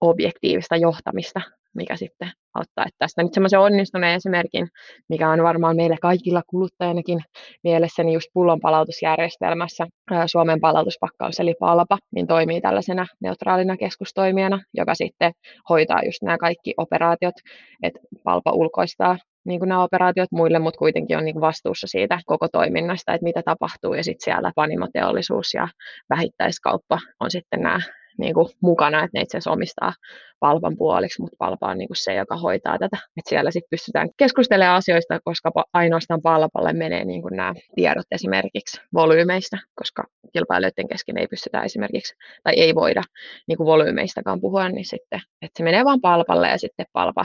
objektiivista 0.00 0.76
johtamista, 0.76 1.40
mikä 1.74 1.96
sitten 1.96 2.32
auttaa. 2.54 2.84
Että 2.84 2.96
tästä 2.98 3.22
nyt 3.22 3.34
semmoisen 3.34 3.60
onnistuneen 3.60 4.14
esimerkin, 4.14 4.68
mikä 5.08 5.30
on 5.30 5.42
varmaan 5.42 5.76
meille 5.76 5.96
kaikilla 6.02 6.42
kuluttajanakin 6.46 7.20
mielessäni 7.64 8.06
niin 8.06 8.14
just 8.14 8.28
pullonpalautusjärjestelmässä. 8.34 9.86
Suomen 10.26 10.60
palautuspakkaus 10.60 11.40
eli 11.40 11.54
PALPA, 11.60 11.98
niin 12.14 12.26
toimii 12.26 12.60
tällaisena 12.60 13.06
neutraalina 13.20 13.76
keskustoimijana, 13.76 14.62
joka 14.74 14.94
sitten 14.94 15.32
hoitaa 15.68 16.02
just 16.04 16.22
nämä 16.22 16.38
kaikki 16.38 16.74
operaatiot, 16.76 17.34
että 17.82 18.00
PALPA 18.24 18.52
ulkoistaa 18.52 19.18
niin 19.44 19.60
kuin 19.60 19.68
nämä 19.68 19.82
operaatiot 19.82 20.32
muille, 20.32 20.58
mutta 20.58 20.78
kuitenkin 20.78 21.16
on 21.18 21.24
niin 21.24 21.34
kuin 21.34 21.40
vastuussa 21.40 21.86
siitä 21.86 22.20
koko 22.26 22.48
toiminnasta, 22.48 23.14
että 23.14 23.24
mitä 23.24 23.42
tapahtuu. 23.42 23.94
Ja 23.94 24.04
sitten 24.04 24.24
siellä 24.24 24.52
panimoteollisuus 24.54 25.54
ja 25.54 25.68
vähittäiskauppa 26.10 26.98
on 27.20 27.30
sitten 27.30 27.60
nämä 27.62 27.80
niin 28.18 28.34
kuin 28.34 28.48
mukana, 28.62 29.04
että 29.04 29.18
ne 29.18 29.22
itse 29.22 29.36
asiassa 29.36 29.50
omistaa 29.50 29.92
Palpan 30.40 30.76
puoliksi, 30.76 31.22
mutta 31.22 31.36
Palpa 31.38 31.66
on 31.66 31.78
niin 31.78 31.88
kuin 31.88 31.96
se, 31.96 32.14
joka 32.14 32.36
hoitaa 32.36 32.78
tätä. 32.78 32.96
Et 33.16 33.26
siellä 33.28 33.50
sitten 33.50 33.70
pystytään 33.70 34.08
keskustelemaan 34.16 34.76
asioista, 34.76 35.20
koska 35.24 35.50
ainoastaan 35.72 36.22
Palpalle 36.22 36.72
menee 36.72 37.04
niin 37.04 37.22
kuin 37.22 37.36
nämä 37.36 37.54
tiedot 37.74 38.06
esimerkiksi 38.10 38.80
volyymeista, 38.94 39.58
koska 39.74 40.04
kilpailijoiden 40.32 40.88
kesken 40.88 41.18
ei 41.18 41.26
pystytä 41.26 41.62
esimerkiksi, 41.62 42.14
tai 42.44 42.54
ei 42.56 42.74
voida 42.74 43.02
niin 43.48 43.56
kuin 43.56 43.66
volyymeistakaan 43.66 44.40
puhua, 44.40 44.68
niin 44.68 44.84
sitten, 44.84 45.20
että 45.42 45.58
se 45.58 45.64
menee 45.64 45.84
vain 45.84 46.00
Palpalle 46.00 46.48
ja 46.48 46.58
sitten 46.58 46.86
Palpa 46.92 47.24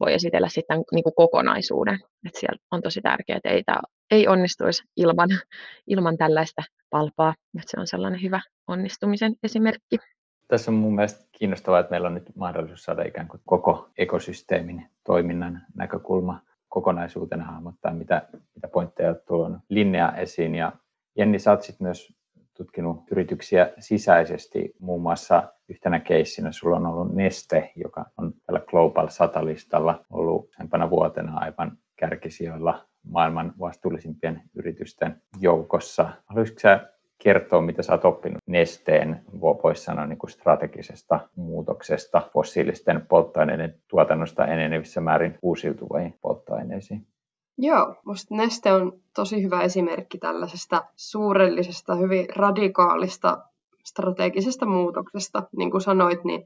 voi 0.00 0.14
esitellä 0.14 0.48
sitten 0.48 0.82
niin 0.92 1.02
kuin 1.02 1.14
kokonaisuuden. 1.14 1.98
Että 2.26 2.40
siellä 2.40 2.58
on 2.70 2.82
tosi 2.82 3.00
tärkeää, 3.00 3.36
että 3.36 3.48
ei, 3.48 3.62
tämä, 3.64 3.80
ei 4.10 4.28
onnistuisi 4.28 4.82
ilman, 4.96 5.28
ilman 5.86 6.16
tällaista 6.16 6.62
palpaa. 6.90 7.34
Että 7.58 7.70
se 7.70 7.80
on 7.80 7.86
sellainen 7.86 8.22
hyvä 8.22 8.40
onnistumisen 8.68 9.34
esimerkki. 9.42 9.96
Tässä 10.48 10.70
on 10.70 10.74
mun 10.74 10.94
mielestä 10.94 11.26
kiinnostavaa, 11.32 11.80
että 11.80 11.90
meillä 11.90 12.06
on 12.06 12.14
nyt 12.14 12.36
mahdollisuus 12.36 12.84
saada 12.84 13.02
ikään 13.02 13.28
kuin 13.28 13.40
koko 13.46 13.90
ekosysteemin 13.98 14.86
toiminnan 15.04 15.62
näkökulma 15.74 16.40
kokonaisuutena 16.68 17.44
hahmottaa, 17.44 17.94
mitä, 17.94 18.28
mitä 18.54 18.68
pointteja 18.68 19.10
on 19.10 19.20
tullut 19.28 19.52
linjaa 19.68 20.16
esiin. 20.16 20.54
Ja 20.54 20.72
Jenni, 21.18 21.38
sä 21.38 21.58
myös 21.78 22.12
tutkinut 22.56 23.02
yrityksiä 23.10 23.72
sisäisesti, 23.78 24.74
muun 24.78 25.02
muassa 25.02 25.42
yhtenä 25.68 26.00
keissinä 26.00 26.52
sulla 26.52 26.76
on 26.76 26.86
ollut 26.86 27.14
Neste, 27.14 27.72
joka 27.76 28.04
on 28.16 28.32
tällä 28.46 28.60
Global 28.60 29.06
100-listalla 29.06 30.04
ollut 30.10 30.48
useampana 30.48 30.90
vuotena 30.90 31.38
aivan 31.38 31.78
kärkisijoilla 31.96 32.86
maailman 33.02 33.52
vastuullisimpien 33.60 34.42
yritysten 34.54 35.22
joukossa. 35.40 36.10
Haluaisitko 36.26 36.60
sä 36.60 36.80
kertoa, 37.18 37.60
mitä 37.60 37.82
sä 37.82 37.92
oot 37.92 38.04
oppinut 38.04 38.38
Nesteen, 38.46 39.20
voisi 39.40 39.84
sanoa 39.84 40.06
niin 40.06 40.18
kuin 40.18 40.30
strategisesta 40.30 41.20
muutoksesta 41.36 42.22
fossiilisten 42.32 43.06
polttoaineiden 43.06 43.74
tuotannosta 43.88 44.46
enenevissä 44.46 45.00
määrin 45.00 45.38
uusiutuviin 45.42 46.18
polttoaineisiin? 46.22 47.06
Joo, 47.58 47.94
musta 48.06 48.34
Neste 48.34 48.72
on 48.72 48.92
tosi 49.14 49.42
hyvä 49.42 49.62
esimerkki 49.62 50.18
tällaisesta 50.18 50.84
suurellisesta, 50.96 51.94
hyvin 51.94 52.26
radikaalista 52.36 53.38
strategisesta 53.84 54.66
muutoksesta. 54.66 55.42
Niin 55.56 55.70
kuin 55.70 55.80
sanoit, 55.80 56.24
niin 56.24 56.44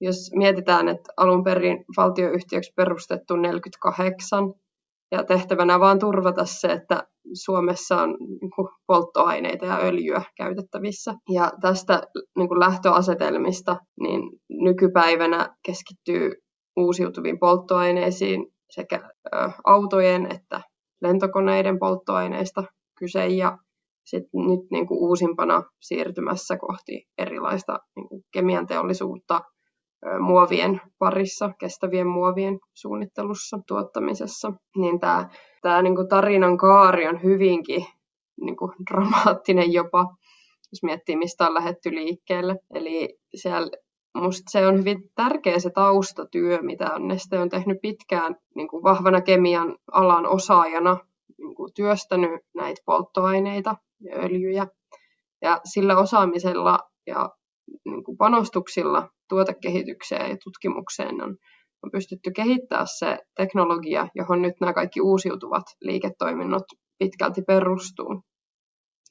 jos 0.00 0.30
mietitään, 0.34 0.88
että 0.88 1.12
alun 1.16 1.44
perin 1.44 1.84
valtioyhtiöksi 1.96 2.72
perustettu 2.76 3.36
48 3.36 4.54
ja 5.12 5.24
tehtävänä 5.24 5.80
vaan 5.80 5.98
turvata 5.98 6.44
se, 6.44 6.72
että 6.72 7.06
Suomessa 7.32 8.02
on 8.02 8.16
niin 8.20 8.50
polttoaineita 8.86 9.66
ja 9.66 9.78
öljyä 9.78 10.22
käytettävissä. 10.36 11.14
Ja 11.28 11.52
tästä 11.60 12.02
niin 12.36 12.48
kuin 12.48 12.60
lähtöasetelmista 12.60 13.76
niin 14.00 14.22
nykypäivänä 14.48 15.56
keskittyy 15.66 16.32
uusiutuviin 16.76 17.38
polttoaineisiin 17.38 18.46
sekä 18.74 19.10
autojen 19.64 20.32
että 20.32 20.60
lentokoneiden 21.02 21.78
polttoaineista 21.78 22.64
kyse 22.98 23.26
ja 23.26 23.58
sit 24.04 24.24
nyt 24.34 24.60
niin 24.70 24.86
kuin 24.86 24.98
uusimpana 25.00 25.62
siirtymässä 25.80 26.56
kohti 26.56 27.04
erilaista 27.18 27.78
niin 27.96 28.08
kuin 28.08 28.22
kemian 28.32 28.66
teollisuutta 28.66 29.40
muovien 30.20 30.80
parissa, 30.98 31.50
kestävien 31.60 32.06
muovien 32.06 32.58
suunnittelussa, 32.74 33.58
tuottamisessa, 33.68 34.52
niin 34.76 35.00
tämä, 35.00 35.28
tämä 35.62 35.82
niin 35.82 35.96
kuin 35.96 36.08
tarinan 36.08 36.56
kaari 36.56 37.08
on 37.08 37.22
hyvinkin 37.22 37.86
niin 38.40 38.56
kuin 38.56 38.72
dramaattinen 38.90 39.72
jopa, 39.72 40.00
jos 40.72 40.82
miettii, 40.82 41.16
mistä 41.16 41.46
on 41.46 41.54
lähetty 41.54 41.90
liikkeelle. 41.90 42.56
Eli 42.74 43.18
siellä 43.34 43.70
Musta 44.14 44.50
se 44.50 44.66
on 44.66 44.78
hyvin 44.78 45.10
tärkeä 45.14 45.58
se 45.58 45.70
taustatyö, 45.70 46.62
mitä 46.62 46.98
Neste 46.98 47.38
on 47.38 47.48
tehnyt 47.48 47.78
pitkään 47.82 48.36
niin 48.54 48.68
kuin 48.68 48.82
vahvana 48.82 49.20
kemian 49.20 49.76
alan 49.92 50.26
osaajana, 50.26 50.96
niin 51.38 51.54
kuin 51.54 51.74
työstänyt 51.74 52.40
näitä 52.54 52.82
polttoaineita 52.84 53.76
ja 54.00 54.16
öljyjä. 54.16 54.66
Ja 55.42 55.60
sillä 55.64 55.98
osaamisella 55.98 56.78
ja 57.06 57.30
niin 57.84 58.04
kuin 58.04 58.16
panostuksilla 58.16 59.08
tuotekehitykseen 59.28 60.30
ja 60.30 60.36
tutkimukseen 60.44 61.22
on, 61.22 61.36
on 61.82 61.90
pystytty 61.92 62.30
kehittämään 62.30 62.86
se 62.98 63.18
teknologia, 63.36 64.08
johon 64.14 64.42
nyt 64.42 64.54
nämä 64.60 64.72
kaikki 64.72 65.00
uusiutuvat 65.00 65.64
liiketoiminnot 65.80 66.64
pitkälti 66.98 67.42
perustuu. 67.42 68.22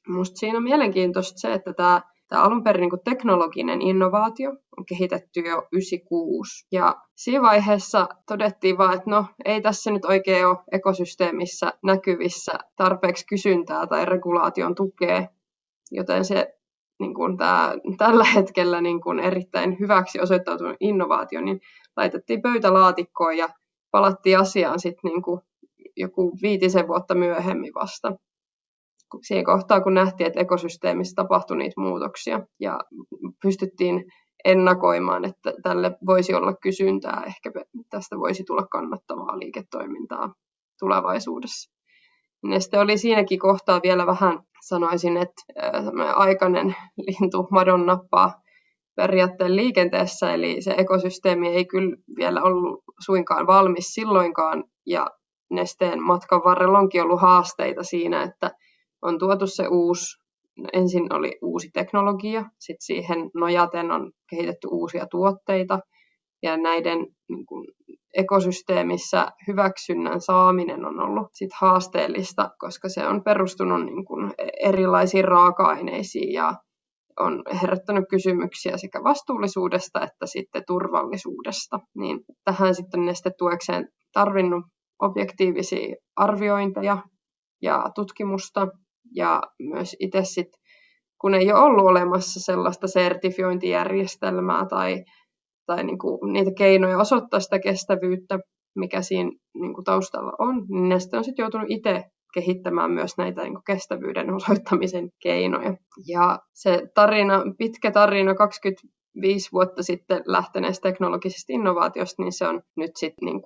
Minusta 0.08 0.36
siinä 0.36 0.56
on 0.56 0.64
mielenkiintoista 0.64 1.38
se, 1.38 1.52
että 1.52 1.72
tämä 1.72 2.00
Tämä 2.32 2.44
alun 2.44 2.64
perin 2.64 2.80
niin 2.80 3.00
teknologinen 3.04 3.82
innovaatio 3.82 4.50
on 4.50 4.84
kehitetty 4.88 5.40
jo 5.40 5.68
96. 5.72 6.66
Ja 6.72 6.96
siinä 7.16 7.42
vaiheessa 7.42 8.08
todettiin 8.28 8.78
vaan, 8.78 8.94
että 8.94 9.10
no 9.10 9.26
ei 9.44 9.60
tässä 9.60 9.90
nyt 9.90 10.04
oikein 10.04 10.46
ole 10.46 10.58
ekosysteemissä 10.72 11.72
näkyvissä 11.82 12.52
tarpeeksi 12.76 13.26
kysyntää 13.26 13.86
tai 13.86 14.04
regulaation 14.04 14.74
tukea, 14.74 15.26
joten 15.90 16.24
se 16.24 16.54
niin 17.00 17.14
kuin 17.14 17.36
tämä, 17.36 17.74
tällä 17.98 18.24
hetkellä 18.24 18.80
niin 18.80 19.00
kuin 19.00 19.20
erittäin 19.20 19.76
hyväksi 19.80 20.20
osoittautunut 20.20 20.76
innovaatio, 20.80 21.40
niin 21.40 21.60
laitettiin 21.96 22.42
pöytälaatikkoon 22.42 23.36
ja 23.36 23.48
palattiin 23.90 24.38
asiaan 24.38 24.80
sitten 24.80 25.10
niin 25.10 25.22
kuin 25.22 25.40
joku 25.96 26.38
viitisen 26.42 26.88
vuotta 26.88 27.14
myöhemmin 27.14 27.74
vasta 27.74 28.12
siihen 29.22 29.44
kohtaan, 29.44 29.82
kun 29.82 29.94
nähtiin, 29.94 30.26
että 30.26 30.40
ekosysteemissä 30.40 31.14
tapahtui 31.14 31.56
niitä 31.56 31.80
muutoksia 31.80 32.40
ja 32.60 32.80
pystyttiin 33.42 34.04
ennakoimaan, 34.44 35.24
että 35.24 35.52
tälle 35.62 35.96
voisi 36.06 36.34
olla 36.34 36.54
kysyntää, 36.62 37.22
ehkä 37.26 37.50
tästä 37.90 38.18
voisi 38.18 38.44
tulla 38.44 38.66
kannattavaa 38.66 39.38
liiketoimintaa 39.38 40.34
tulevaisuudessa. 40.78 41.72
Neste 42.42 42.78
oli 42.78 42.98
siinäkin 42.98 43.38
kohtaa 43.38 43.80
vielä 43.82 44.06
vähän, 44.06 44.38
sanoisin, 44.62 45.16
että 45.16 45.42
aikainen 46.14 46.76
lintu 47.08 47.48
madon 47.50 47.86
nappaa 47.86 48.42
periaatteen 48.96 49.56
liikenteessä, 49.56 50.34
eli 50.34 50.62
se 50.62 50.74
ekosysteemi 50.78 51.48
ei 51.48 51.64
kyllä 51.64 51.96
vielä 52.16 52.42
ollut 52.42 52.84
suinkaan 53.04 53.46
valmis 53.46 53.86
silloinkaan, 53.94 54.64
ja 54.86 55.06
Nesteen 55.52 56.02
matkan 56.02 56.44
varrella 56.44 56.78
onkin 56.78 57.02
ollut 57.02 57.20
haasteita 57.20 57.82
siinä, 57.82 58.22
että 58.22 58.50
on 59.02 59.18
tuotu 59.18 59.46
se 59.46 59.68
uusi, 59.68 60.22
ensin 60.72 61.14
oli 61.14 61.38
uusi 61.42 61.70
teknologia, 61.72 62.40
sitten 62.40 62.86
siihen 62.86 63.30
nojaten 63.34 63.90
on 63.90 64.12
kehitetty 64.30 64.68
uusia 64.70 65.06
tuotteita, 65.06 65.78
ja 66.42 66.56
näiden 66.56 66.98
niin 67.28 67.46
kuin, 67.46 67.68
ekosysteemissä 68.16 69.28
hyväksynnän 69.48 70.20
saaminen 70.20 70.84
on 70.84 71.00
ollut 71.00 71.28
sit 71.32 71.50
haasteellista, 71.60 72.50
koska 72.58 72.88
se 72.88 73.06
on 73.06 73.24
perustunut 73.24 73.84
niin 73.84 74.04
kuin, 74.04 74.32
erilaisiin 74.62 75.24
raaka-aineisiin 75.24 76.32
ja 76.32 76.54
on 77.20 77.42
herättänyt 77.62 78.04
kysymyksiä 78.10 78.76
sekä 78.76 79.04
vastuullisuudesta 79.04 80.00
että 80.00 80.26
sitten 80.26 80.62
turvallisuudesta. 80.66 81.80
Niin 81.94 82.20
tähän 82.44 82.74
sitten 82.74 83.06
neste 83.06 83.30
tuekseen 83.38 83.88
tarvinnut 84.12 84.64
objektiivisia 84.98 85.96
arviointeja 86.16 86.98
ja 87.62 87.84
tutkimusta 87.94 88.68
ja 89.14 89.42
myös 89.60 89.96
itse 90.00 90.20
sitten, 90.24 90.60
kun 91.20 91.34
ei 91.34 91.52
ole 91.52 91.60
ollut 91.60 91.86
olemassa 91.86 92.40
sellaista 92.40 92.86
sertifiointijärjestelmää 92.86 94.66
tai, 94.66 95.04
tai 95.66 95.84
niin 95.84 95.98
kuin 95.98 96.32
niitä 96.32 96.50
keinoja 96.58 96.98
osoittaa 96.98 97.40
sitä 97.40 97.58
kestävyyttä, 97.58 98.38
mikä 98.74 99.02
siinä 99.02 99.30
niin 99.54 99.74
kuin 99.74 99.84
taustalla 99.84 100.32
on, 100.38 100.66
niin 100.68 100.88
ne 100.88 101.00
sitten 101.00 101.18
on 101.18 101.24
sitten 101.24 101.42
joutunut 101.42 101.70
itse 101.70 102.04
kehittämään 102.34 102.90
myös 102.90 103.16
näitä 103.18 103.42
niin 103.42 103.54
kuin 103.54 103.64
kestävyyden 103.64 104.34
osoittamisen 104.34 105.10
keinoja. 105.22 105.74
Ja 106.08 106.38
se 106.52 106.82
tarina, 106.94 107.42
pitkä 107.58 107.90
tarina 107.90 108.34
25 108.34 109.52
vuotta 109.52 109.82
sitten 109.82 110.22
lähteneestä 110.26 110.88
teknologisesta 110.88 111.52
innovaatiosta, 111.52 112.22
niin 112.22 112.32
se 112.32 112.48
on 112.48 112.62
nyt 112.76 112.90
sitten 112.96 113.26
niin 113.26 113.42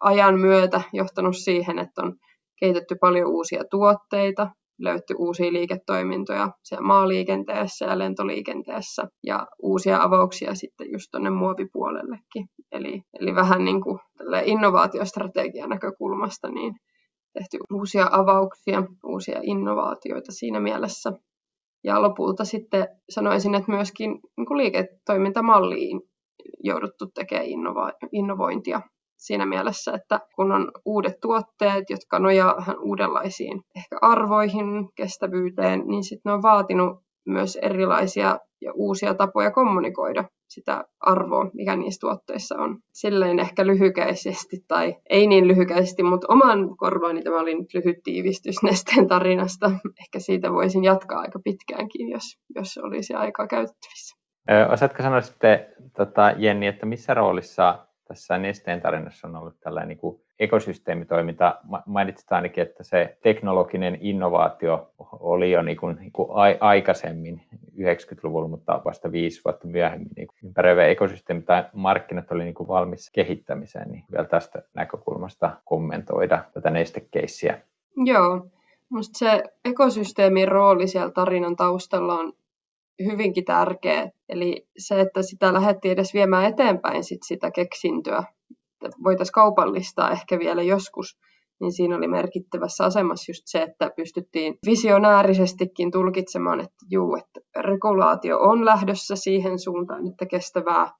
ajan 0.00 0.40
myötä 0.40 0.80
johtanut 0.92 1.36
siihen, 1.36 1.78
että 1.78 2.02
on 2.02 2.14
kehitetty 2.60 2.96
paljon 3.00 3.30
uusia 3.30 3.62
tuotteita, 3.70 4.50
löytty 4.78 5.14
uusia 5.18 5.52
liiketoimintoja 5.52 6.48
siellä 6.62 6.86
maaliikenteessä 6.86 7.84
ja 7.84 7.98
lentoliikenteessä 7.98 9.02
ja 9.26 9.46
uusia 9.62 10.02
avauksia 10.02 10.54
sitten 10.54 10.92
just 10.92 11.06
tuonne 11.10 11.30
muovipuolellekin. 11.30 12.46
Eli, 12.72 13.02
eli 13.20 13.34
vähän 13.34 13.64
niin 13.64 13.80
kuin 13.82 13.98
innovaatiostrategian 14.44 15.70
näkökulmasta 15.70 16.48
niin 16.48 16.74
tehty 17.32 17.58
uusia 17.74 18.08
avauksia, 18.10 18.82
uusia 19.04 19.40
innovaatioita 19.42 20.32
siinä 20.32 20.60
mielessä. 20.60 21.12
Ja 21.84 22.02
lopulta 22.02 22.44
sitten 22.44 22.88
sanoisin, 23.10 23.54
että 23.54 23.72
myöskin 23.72 24.10
niin 24.36 24.46
kuin 24.46 24.58
liiketoimintamalliin 24.58 26.00
jouduttu 26.64 27.06
tekemään 27.14 27.46
innova- 27.46 28.08
innovointia 28.12 28.80
siinä 29.18 29.46
mielessä, 29.46 29.92
että 29.94 30.20
kun 30.36 30.52
on 30.52 30.72
uudet 30.84 31.20
tuotteet, 31.20 31.90
jotka 31.90 32.18
nojaa 32.18 32.56
vähän 32.56 32.78
uudenlaisiin 32.78 33.62
ehkä 33.76 33.96
arvoihin, 34.02 34.88
kestävyyteen, 34.94 35.82
niin 35.86 36.04
sitten 36.04 36.30
ne 36.30 36.32
on 36.32 36.42
vaatinut 36.42 36.98
myös 37.26 37.58
erilaisia 37.62 38.38
ja 38.60 38.72
uusia 38.74 39.14
tapoja 39.14 39.50
kommunikoida 39.50 40.24
sitä 40.48 40.84
arvoa, 41.00 41.50
mikä 41.54 41.76
niissä 41.76 42.00
tuotteissa 42.00 42.56
on. 42.58 42.78
Silleen 42.92 43.38
ehkä 43.38 43.66
lyhykäisesti, 43.66 44.56
tai 44.68 44.96
ei 45.10 45.26
niin 45.26 45.48
lyhykäisesti, 45.48 46.02
mutta 46.02 46.26
oman 46.30 46.76
korvaani 46.76 47.22
tämä 47.22 47.40
oli 47.40 47.54
nyt 47.54 47.74
lyhyt 47.74 47.96
tiivistys 48.04 48.62
Nesteen 48.62 49.08
tarinasta. 49.08 49.70
Ehkä 50.00 50.18
siitä 50.18 50.52
voisin 50.52 50.84
jatkaa 50.84 51.20
aika 51.20 51.38
pitkäänkin, 51.44 52.08
jos, 52.08 52.38
jos 52.54 52.78
olisi 52.82 53.14
aikaa 53.14 53.46
käytettävissä. 53.46 54.16
Osaatko 54.72 55.02
sanoa 55.02 55.20
sitten, 55.20 55.66
tota, 55.96 56.32
Jenni, 56.36 56.66
että 56.66 56.86
missä 56.86 57.14
roolissa 57.14 57.87
tässä 58.08 58.38
Nesteen 58.38 58.80
tarinassa 58.80 59.28
on 59.28 59.36
ollut 59.36 59.60
tällainen 59.60 59.88
niin 59.88 59.98
kuin 59.98 60.20
ekosysteemitoiminta. 60.38 61.58
Mainitsit 61.86 62.32
ainakin, 62.32 62.62
että 62.62 62.84
se 62.84 63.18
teknologinen 63.22 63.98
innovaatio 64.00 64.90
oli 65.12 65.50
jo 65.50 65.62
niin 65.62 65.76
kuin, 65.76 65.96
niin 66.00 66.12
kuin 66.12 66.28
aikaisemmin 66.60 67.42
90-luvulla, 67.78 68.48
mutta 68.48 68.80
vasta 68.84 69.12
viisi 69.12 69.40
vuotta 69.44 69.66
myöhemmin 69.66 70.08
niin 70.16 70.28
ympäröivä 70.44 70.86
ekosysteemi 70.86 71.42
tai 71.42 71.64
markkinat 71.72 72.32
oli 72.32 72.44
niin 72.44 72.68
valmis 72.68 73.10
kehittämiseen. 73.10 73.90
Niin 73.90 74.04
vielä 74.12 74.28
tästä 74.28 74.62
näkökulmasta 74.74 75.50
kommentoida 75.64 76.44
tätä 76.54 76.70
nestekeissiä. 76.70 77.58
Joo, 77.96 78.46
Minusta 78.90 79.18
se 79.18 79.42
ekosysteemin 79.64 80.48
rooli 80.48 80.88
siellä 80.88 81.10
tarinan 81.10 81.56
taustalla 81.56 82.14
on 82.14 82.32
hyvinkin 83.04 83.44
tärkeä. 83.44 84.10
Eli 84.28 84.66
se, 84.78 85.00
että 85.00 85.22
sitä 85.22 85.54
lähdettiin 85.54 85.92
edes 85.92 86.14
viemään 86.14 86.44
eteenpäin 86.44 87.04
sit 87.04 87.20
sitä 87.26 87.50
keksintöä, 87.50 88.22
voitaisiin 89.04 89.32
kaupallistaa 89.32 90.10
ehkä 90.10 90.38
vielä 90.38 90.62
joskus, 90.62 91.18
niin 91.60 91.72
siinä 91.72 91.96
oli 91.96 92.08
merkittävässä 92.08 92.84
asemassa 92.84 93.30
just 93.30 93.42
se, 93.46 93.62
että 93.62 93.90
pystyttiin 93.96 94.58
visionäärisestikin 94.66 95.90
tulkitsemaan, 95.90 96.60
että 96.60 96.86
juu, 96.90 97.16
että 97.16 97.40
regulaatio 97.56 98.38
on 98.40 98.64
lähdössä 98.64 99.16
siihen 99.16 99.58
suuntaan, 99.58 100.06
että 100.08 100.26
kestävää, 100.26 100.92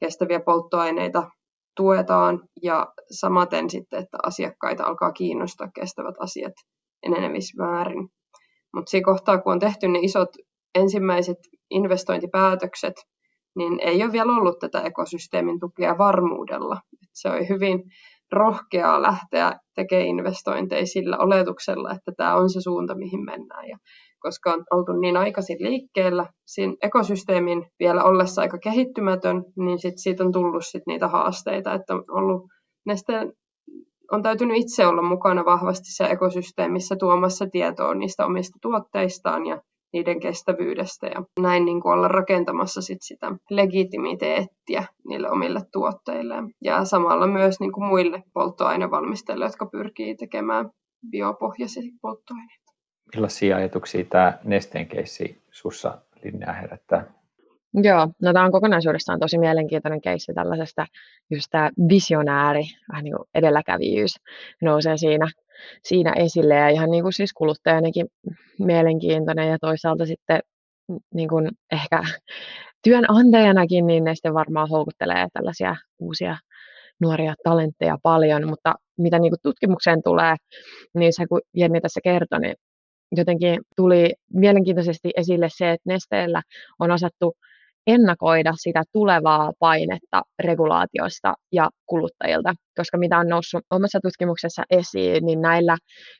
kestäviä 0.00 0.40
polttoaineita 0.40 1.30
tuetaan 1.76 2.40
ja 2.62 2.92
samaten 3.10 3.70
sitten, 3.70 4.02
että 4.02 4.18
asiakkaita 4.22 4.84
alkaa 4.84 5.12
kiinnostaa 5.12 5.68
kestävät 5.74 6.14
asiat 6.18 6.52
enenevissä 7.02 7.62
määrin. 7.62 8.08
Mutta 8.74 8.90
siinä 8.90 9.04
kohtaa, 9.04 9.38
kun 9.38 9.52
on 9.52 9.58
tehty 9.58 9.88
ne 9.88 9.98
isot 10.02 10.30
ensimmäiset 10.74 11.38
investointipäätökset, 11.70 12.94
niin 13.56 13.80
ei 13.80 14.02
ole 14.02 14.12
vielä 14.12 14.32
ollut 14.32 14.58
tätä 14.58 14.80
ekosysteemin 14.80 15.60
tukea 15.60 15.98
varmuudella. 15.98 16.80
Se 17.12 17.28
on 17.28 17.48
hyvin 17.48 17.82
rohkeaa 18.32 19.02
lähteä 19.02 19.52
tekemään 19.74 20.08
investointeja 20.08 20.86
sillä 20.86 21.18
oletuksella, 21.18 21.90
että 21.90 22.12
tämä 22.16 22.34
on 22.34 22.50
se 22.50 22.60
suunta, 22.60 22.94
mihin 22.94 23.24
mennään. 23.24 23.68
Ja 23.68 23.78
koska 24.20 24.52
on 24.52 24.64
oltu 24.70 24.92
niin 24.92 25.16
aikaisin 25.16 25.56
liikkeellä, 25.60 26.26
siinä 26.46 26.74
ekosysteemin 26.82 27.66
vielä 27.78 28.04
ollessa 28.04 28.42
aika 28.42 28.58
kehittymätön, 28.58 29.44
niin 29.56 29.78
sit 29.78 29.94
siitä 29.96 30.24
on 30.24 30.32
tullut 30.32 30.66
sit 30.66 30.82
niitä 30.86 31.08
haasteita, 31.08 31.74
että 31.74 31.94
on 31.94 32.04
ollut 32.08 32.42
nesteen 32.86 33.32
on 34.12 34.22
täytynyt 34.22 34.56
itse 34.56 34.86
olla 34.86 35.02
mukana 35.02 35.44
vahvasti 35.44 35.92
se 35.92 36.04
ekosysteemissä 36.04 36.96
tuomassa 36.96 37.46
tietoa 37.52 37.94
niistä 37.94 38.26
omista 38.26 38.58
tuotteistaan 38.62 39.46
ja 39.46 39.62
niiden 39.92 40.20
kestävyydestä 40.20 41.06
ja 41.06 41.22
näin 41.40 41.64
niin 41.64 41.80
kuin 41.80 41.92
olla 41.92 42.08
rakentamassa 42.08 42.82
sit 42.82 42.98
sitä 43.00 43.32
legitimiteettiä 43.50 44.84
niille 45.08 45.30
omille 45.30 45.60
tuotteilleen. 45.72 46.54
Ja 46.60 46.84
samalla 46.84 47.26
myös 47.26 47.60
niin 47.60 47.72
kuin 47.72 47.86
muille 47.86 48.22
polttoainevalmistajille, 48.32 49.44
jotka 49.44 49.66
pyrkii 49.66 50.14
tekemään 50.14 50.70
biopohjaisia 51.10 51.92
polttoaineita. 52.02 52.72
Millaisia 53.14 53.56
ajatuksia 53.56 54.04
tämä 54.04 54.38
nesteen 54.44 54.88
keissi 54.88 55.42
sussa 55.50 55.98
linjaa 56.24 56.52
herättää? 56.52 57.21
Joo, 57.74 58.08
no 58.22 58.32
tämä 58.32 58.44
on 58.44 58.52
kokonaisuudessaan 58.52 59.20
tosi 59.20 59.38
mielenkiintoinen 59.38 60.00
keissi 60.00 60.34
tällaisesta, 60.34 60.86
just 61.30 61.46
tämä 61.50 61.70
visionääri, 61.88 62.62
vähän 62.92 63.04
niin 63.04 63.16
kuin 63.16 63.28
edelläkävijyys 63.34 64.16
nousee 64.62 64.96
siinä 64.96 65.28
siinä 65.84 66.12
esille. 66.12 66.54
Ja 66.54 66.68
ihan 66.68 66.90
niin 66.90 67.02
kuin 67.02 67.12
siis 67.12 67.32
kuluttajanakin 67.32 68.06
mielenkiintoinen 68.58 69.48
ja 69.48 69.58
toisaalta 69.60 70.06
sitten 70.06 70.40
niin 71.14 71.28
kuin 71.28 71.50
ehkä 71.72 72.02
työnantajanakin, 72.82 73.86
niin 73.86 74.04
ne 74.04 74.14
sitten 74.14 74.34
varmaan 74.34 74.68
houkuttelee 74.68 75.26
tällaisia 75.32 75.76
uusia 75.98 76.36
nuoria 77.00 77.34
talentteja 77.44 77.98
paljon, 78.02 78.48
mutta 78.48 78.74
mitä 78.98 79.18
niin 79.18 79.30
kuin 79.30 79.40
tutkimukseen 79.42 80.02
tulee, 80.04 80.36
niin 80.94 81.12
se 81.12 81.26
kun 81.26 81.40
Jenni 81.56 81.80
tässä 81.80 82.00
kertoi, 82.04 82.40
niin 82.40 82.54
jotenkin 83.12 83.60
tuli 83.76 84.12
mielenkiintoisesti 84.32 85.10
esille 85.16 85.48
se, 85.50 85.70
että 85.70 85.92
Nesteellä 85.92 86.42
on 86.78 86.90
osattu 86.90 87.36
ennakoida 87.86 88.52
sitä 88.56 88.82
tulevaa 88.92 89.52
painetta 89.58 90.22
regulaatiosta 90.38 91.34
ja 91.52 91.70
kuluttajilta, 91.86 92.54
koska 92.76 92.98
mitä 92.98 93.18
on 93.18 93.28
noussut 93.28 93.62
omassa 93.70 93.98
tutkimuksessa 94.02 94.62
esiin, 94.70 95.24
niin 95.26 95.40
näillä 95.40 95.76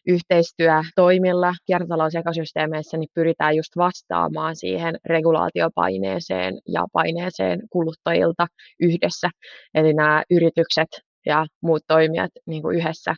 yhteistyötoimilla 0.07 1.55
kiertotalousekosysteemeissä 1.67 2.97
niin 2.97 3.09
pyritään 3.15 3.57
just 3.57 3.77
vastaamaan 3.77 4.57
siihen 4.57 4.95
regulaatiopaineeseen 5.05 6.55
ja 6.69 6.87
paineeseen 6.93 7.61
kuluttajilta 7.71 8.47
yhdessä. 8.81 9.29
Eli 9.75 9.95
nämä 9.95 10.23
yritykset 10.31 10.89
ja 11.27 11.47
muut 11.63 11.83
toimijat 11.89 12.31
niin 12.47 12.63
kuin 12.63 12.79
yhdessä 12.79 13.15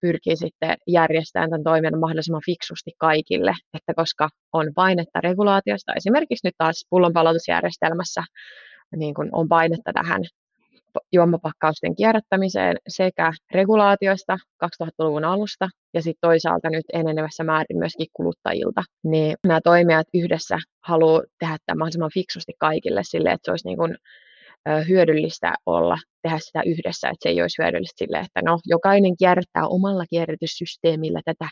pyrkii 0.00 0.36
sitten 0.36 0.76
järjestämään 0.86 1.50
tämän 1.50 1.64
toimen 1.64 1.98
mahdollisimman 1.98 2.42
fiksusti 2.46 2.90
kaikille, 2.98 3.52
että 3.74 3.94
koska 3.94 4.28
on 4.52 4.72
painetta 4.74 5.20
regulaatiosta, 5.20 5.94
esimerkiksi 5.94 6.46
nyt 6.46 6.54
taas 6.58 6.86
pullonpalautusjärjestelmässä 6.90 8.22
niin 8.96 9.14
kuin 9.14 9.28
on 9.32 9.48
painetta 9.48 9.92
tähän 9.92 10.22
juomapakkausten 11.12 11.96
kierrättämiseen 11.96 12.76
sekä 12.88 13.32
regulaatioista 13.54 14.38
2000-luvun 14.64 15.24
alusta 15.24 15.68
ja 15.94 16.02
sitten 16.02 16.28
toisaalta 16.28 16.70
nyt 16.70 16.84
enenevässä 16.92 17.44
määrin 17.44 17.78
myöskin 17.78 18.06
kuluttajilta, 18.12 18.82
niin 19.04 19.36
nämä 19.46 19.60
toimijat 19.64 20.06
yhdessä 20.14 20.58
haluaa 20.84 21.22
tehdä 21.38 21.56
tämän 21.66 21.78
mahdollisimman 21.78 22.10
fiksusti 22.14 22.52
kaikille 22.58 23.00
sille, 23.04 23.30
että 23.30 23.44
se 23.44 23.50
olisi 23.50 23.68
niin 23.68 23.78
kuin 23.78 23.96
hyödyllistä 24.88 25.54
olla, 25.66 25.96
tehdä 26.22 26.38
sitä 26.38 26.62
yhdessä, 26.66 27.08
että 27.08 27.22
se 27.22 27.28
ei 27.28 27.42
olisi 27.42 27.62
hyödyllistä 27.62 28.04
sille, 28.04 28.18
että 28.18 28.40
no, 28.44 28.58
jokainen 28.66 29.16
kierrättää 29.16 29.66
omalla 29.66 30.04
kierrätyssysteemillä 30.10 31.20
tätä, 31.24 31.48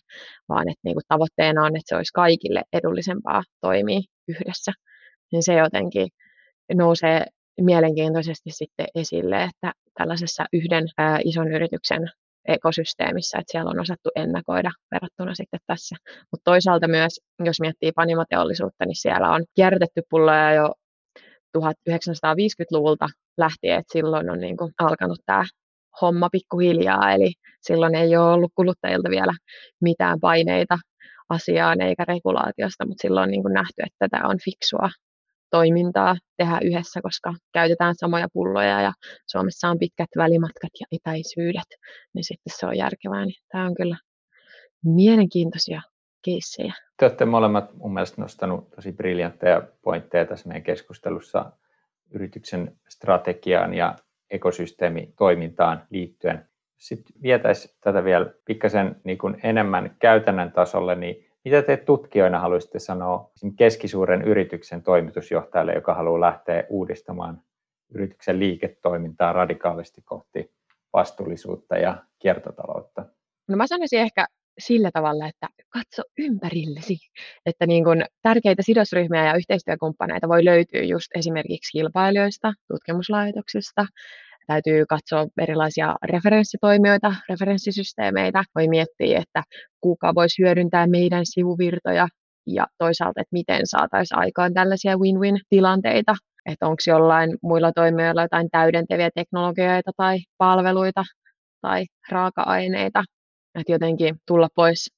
vaan 0.49 0.69
että 0.69 0.81
niin 0.85 0.95
kuin 0.95 1.05
tavoitteena 1.09 1.65
on, 1.65 1.77
että 1.77 1.89
se 1.89 1.97
olisi 1.97 2.13
kaikille 2.15 2.63
edullisempaa 2.73 3.43
toimia 3.61 4.01
yhdessä. 4.29 4.73
Niin 5.33 5.43
se 5.43 5.55
jotenkin 5.55 6.09
nousee 6.75 7.25
mielenkiintoisesti 7.61 8.51
sitten 8.51 8.87
esille, 8.95 9.43
että 9.43 9.73
tällaisessa 9.99 10.45
yhden 10.53 10.85
ää, 10.99 11.19
ison 11.25 11.53
yrityksen 11.53 12.11
ekosysteemissä, 12.49 13.39
että 13.39 13.53
siellä 13.53 13.71
on 13.71 13.81
osattu 13.81 14.11
ennakoida 14.17 14.71
verrattuna 14.93 15.35
sitten 15.35 15.61
tässä. 15.67 15.97
Mutta 16.31 16.51
toisaalta 16.51 16.89
myös, 16.89 17.21
jos 17.45 17.61
miettii 17.61 17.93
panimoteollisuutta, 17.93 18.85
niin 18.87 19.01
siellä 19.01 19.31
on 19.31 19.45
kierrätetty 19.55 20.03
pulloja 20.11 20.53
jo 20.53 20.75
1950-luvulta 21.59 23.09
lähtien, 23.39 23.79
että 23.79 23.93
silloin 23.93 24.31
on 24.31 24.41
niin 24.41 24.57
kuin 24.57 24.73
alkanut 24.79 25.19
tämä 25.27 25.45
homma 26.01 26.29
pikkuhiljaa, 26.33 27.13
eli 27.13 27.33
silloin 27.61 27.95
ei 27.95 28.17
ole 28.17 28.33
ollut 28.33 28.53
kuluttajilta 28.55 29.11
vielä 29.11 29.33
mitään 29.81 30.21
paineita 30.21 30.79
asiaan 31.29 31.81
eikä 31.81 32.05
regulaatiosta, 32.09 32.87
mutta 32.87 33.03
silloin 33.03 33.23
on 33.23 33.31
niin 33.31 33.43
kuin 33.43 33.55
nähty, 33.55 33.83
että 33.87 34.09
tämä 34.11 34.29
on 34.29 34.37
fiksua 34.45 34.91
toimintaa 35.51 36.17
tehdä 36.37 36.59
yhdessä, 36.63 37.01
koska 37.03 37.35
käytetään 37.53 37.95
samoja 37.95 38.29
pulloja 38.33 38.81
ja 38.81 38.93
Suomessa 39.27 39.69
on 39.69 39.79
pitkät 39.79 40.09
välimatkat 40.17 40.71
ja 40.81 40.87
etäisyydet, 40.93 41.69
niin 42.15 42.25
sitten 42.25 42.53
se 42.57 42.67
on 42.67 42.77
järkevää. 42.77 43.25
Niin 43.25 43.43
tämä 43.53 43.67
on 43.67 43.75
kyllä 43.75 43.97
mielenkiintoisia 44.85 45.83
keissejä. 46.23 46.75
Te 46.97 47.05
olette 47.05 47.25
molemmat 47.25 47.75
mun 47.75 47.95
mielestä 47.95 48.23
nostanut 48.23 48.71
tosi 48.71 48.93
briljantteja 48.93 49.63
pointteja 49.83 50.25
tässä 50.25 50.49
meidän 50.49 50.63
keskustelussa 50.63 51.53
yrityksen 52.11 52.77
strategiaan 52.89 53.75
ja 53.75 53.97
ekosysteemitoimintaan 54.31 55.83
liittyen. 55.91 56.49
Sitten 56.77 57.23
vietäisiin 57.23 57.75
tätä 57.81 58.05
vielä 58.05 58.33
pikkasen 58.45 58.97
niin 59.05 59.19
kuin 59.19 59.41
enemmän 59.43 59.97
käytännön 59.99 60.53
tasolle, 60.53 60.95
niin 60.95 61.27
mitä 61.45 61.63
te 61.63 61.77
tutkijoina 61.77 62.41
haluaisitte 62.41 62.79
sanoa 62.79 63.31
keskisuuren 63.57 64.23
yrityksen 64.23 64.83
toimitusjohtajalle, 64.83 65.73
joka 65.73 65.95
haluaa 65.95 66.21
lähteä 66.21 66.65
uudistamaan 66.69 67.43
yrityksen 67.95 68.39
liiketoimintaa 68.39 69.33
radikaalisti 69.33 70.03
kohti 70.03 70.53
vastuullisuutta 70.93 71.77
ja 71.79 71.97
kiertotaloutta? 72.19 73.05
No 73.49 73.57
mä 73.57 73.67
sanoisin 73.67 74.01
ehkä 74.01 74.27
sillä 74.59 74.91
tavalla, 74.93 75.27
että 75.27 75.49
katso 75.69 76.03
ympärillesi, 76.19 76.97
että 77.47 77.67
niin 77.67 77.85
kun 77.85 78.03
tärkeitä 78.23 78.63
sidosryhmiä 78.63 79.27
ja 79.27 79.37
yhteistyökumppaneita 79.37 80.29
voi 80.29 80.45
löytyä 80.45 80.83
just 80.83 81.07
esimerkiksi 81.15 81.73
kilpailijoista, 81.73 82.53
tutkimuslaitoksista, 82.73 83.87
täytyy 84.47 84.87
katsoa 84.87 85.27
erilaisia 85.41 85.97
referenssitoimijoita, 86.05 87.15
referenssisysteemeitä, 87.29 88.45
voi 88.55 88.69
miettiä, 88.69 89.19
että 89.19 89.43
kuka 89.81 90.15
voisi 90.15 90.43
hyödyntää 90.43 90.87
meidän 90.87 91.27
sivuvirtoja 91.27 92.09
ja 92.47 92.67
toisaalta, 92.79 93.21
että 93.21 93.33
miten 93.33 93.61
saataisiin 93.65 94.19
aikaan 94.19 94.55
tällaisia 94.55 94.97
win-win-tilanteita, 94.97 96.15
että 96.47 96.67
onko 96.67 96.83
jollain 96.87 97.37
muilla 97.43 97.73
toimijoilla 97.73 98.23
jotain 98.23 98.51
täydentäviä 98.51 99.11
teknologioita 99.15 99.91
tai 99.97 100.19
palveluita 100.39 101.05
tai 101.61 101.87
raaka-aineita, 102.11 103.05
että 103.61 103.73
jotenkin 103.73 104.17
tulla 104.27 104.49
pois 104.55 104.91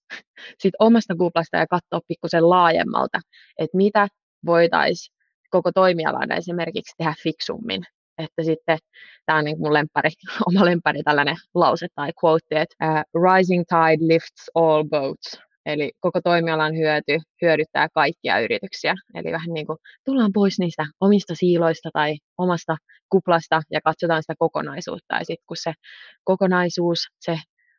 sit 0.58 0.74
omasta 0.78 1.14
kuplasta 1.16 1.56
ja 1.56 1.66
katsoa 1.66 2.00
pikkusen 2.08 2.50
laajemmalta, 2.50 3.20
että 3.58 3.76
mitä 3.76 4.08
voitaisiin 4.46 5.16
koko 5.50 5.72
toimialana 5.72 6.36
esimerkiksi 6.36 6.94
tehdä 6.98 7.14
fiksummin. 7.22 7.82
Että 8.18 8.42
sitten 8.42 8.78
tämä 9.26 9.38
on 9.38 9.44
niin 9.44 9.58
mun 9.58 9.72
lempari, 9.72 10.10
oma 10.48 10.64
lempari 10.64 11.02
tällainen 11.02 11.36
lause 11.54 11.86
tai 11.94 12.10
quote, 12.24 12.60
että 12.62 13.04
rising 13.14 13.64
tide 13.68 14.06
lifts 14.06 14.50
all 14.54 14.84
boats. 14.84 15.38
Eli 15.66 15.92
koko 16.00 16.20
toimialan 16.20 16.76
hyöty 16.76 17.18
hyödyttää 17.42 17.88
kaikkia 17.94 18.40
yrityksiä. 18.40 18.94
Eli 19.14 19.32
vähän 19.32 19.52
niin 19.54 19.66
kuin 19.66 19.78
tullaan 20.04 20.30
pois 20.34 20.58
niistä 20.58 20.86
omista 21.00 21.34
siiloista 21.34 21.90
tai 21.92 22.16
omasta 22.38 22.76
kuplasta 23.12 23.62
ja 23.70 23.80
katsotaan 23.84 24.22
sitä 24.22 24.34
kokonaisuutta. 24.38 25.14
Ja 25.14 25.24
sitten 25.24 25.44
kun 25.46 25.56
se 25.56 25.72
kokonaisuus, 26.24 26.98
se 27.20 27.38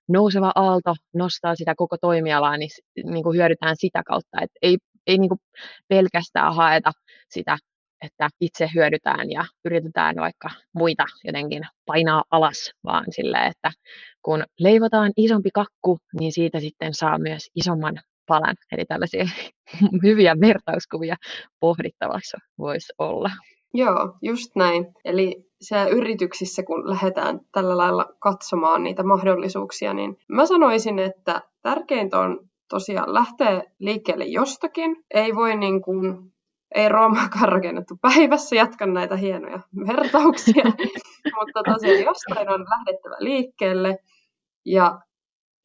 nouseva 0.09 0.51
aalto 0.55 0.95
nostaa 1.15 1.55
sitä 1.55 1.73
koko 1.77 1.97
toimialaa, 1.97 2.57
niin, 2.57 2.69
niin 3.05 3.23
kuin 3.23 3.37
hyödytään 3.37 3.75
sitä 3.79 4.01
kautta. 4.07 4.37
että 4.41 4.59
ei 4.61 4.77
ei 5.07 5.17
niin 5.17 5.29
kuin 5.29 5.39
pelkästään 5.87 6.55
haeta 6.55 6.91
sitä, 7.29 7.57
että 8.01 8.29
itse 8.41 8.69
hyödytään 8.75 9.31
ja 9.31 9.45
yritetään 9.65 10.15
vaikka 10.15 10.49
muita 10.73 11.05
jotenkin 11.23 11.63
painaa 11.85 12.23
alas, 12.31 12.71
vaan 12.83 13.05
silleen, 13.09 13.51
että 13.51 13.71
kun 14.21 14.43
leivotaan 14.59 15.11
isompi 15.17 15.49
kakku, 15.53 15.99
niin 16.19 16.31
siitä 16.31 16.59
sitten 16.59 16.93
saa 16.93 17.17
myös 17.19 17.49
isomman 17.55 17.99
palan. 18.27 18.55
Eli 18.71 18.85
tällaisia 18.85 19.25
hyviä 20.03 20.35
vertauskuvia 20.41 21.15
pohdittavaksi 21.59 22.37
voisi 22.57 22.93
olla. 22.97 23.29
Joo, 23.73 24.17
just 24.21 24.55
näin. 24.55 24.87
Eli 25.05 25.45
se 25.61 25.89
yrityksissä, 25.89 26.63
kun 26.63 26.89
lähdetään 26.89 27.39
tällä 27.51 27.77
lailla 27.77 28.05
katsomaan 28.19 28.83
niitä 28.83 29.03
mahdollisuuksia, 29.03 29.93
niin 29.93 30.17
mä 30.27 30.45
sanoisin, 30.45 30.99
että 30.99 31.41
tärkeintä 31.61 32.19
on 32.19 32.39
tosiaan 32.69 33.13
lähteä 33.13 33.63
liikkeelle 33.79 34.25
jostakin. 34.25 35.03
Ei 35.13 35.35
voi 35.35 35.55
niin 35.55 35.81
kuin, 35.81 36.31
ei 36.75 36.89
Roomaakaan 36.89 37.49
rakennettu 37.49 37.97
päivässä, 38.01 38.55
jatkan 38.55 38.93
näitä 38.93 39.15
hienoja 39.15 39.59
vertauksia, 39.87 40.63
mutta 41.39 41.63
tosiaan 41.73 42.03
jostain 42.03 42.49
on 42.49 42.65
lähdettävä 42.69 43.15
liikkeelle 43.19 43.97
ja 44.65 44.99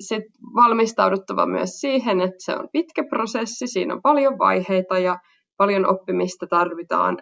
sitten 0.00 0.32
valmistauduttava 0.54 1.46
myös 1.46 1.70
siihen, 1.70 2.20
että 2.20 2.36
se 2.38 2.57
on 2.57 2.68
pitkä 2.72 3.04
prosessi, 3.09 3.66
siinä 3.66 3.94
on 3.94 4.02
paljon 4.02 4.38
vaiheita 4.38 4.98
ja 4.98 5.18
paljon 5.57 5.86
oppimista 5.86 6.46
tarvitaan 6.46 7.18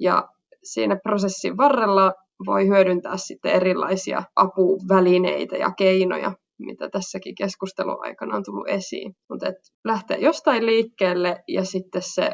ja 0.00 0.28
siinä 0.64 0.96
prosessin 1.02 1.56
varrella 1.56 2.12
voi 2.46 2.68
hyödyntää 2.68 3.16
sitten 3.16 3.52
erilaisia 3.52 4.22
apuvälineitä 4.36 5.56
ja 5.56 5.70
keinoja, 5.78 6.32
mitä 6.58 6.88
tässäkin 6.88 7.34
keskustelun 7.34 8.06
aikana 8.06 8.36
on 8.36 8.44
tullut 8.44 8.68
esiin. 8.68 9.14
Mutta 9.30 9.46
lähtee 9.84 10.16
jostain 10.18 10.66
liikkeelle 10.66 11.42
ja 11.48 11.64
sitten 11.64 12.02
se 12.04 12.30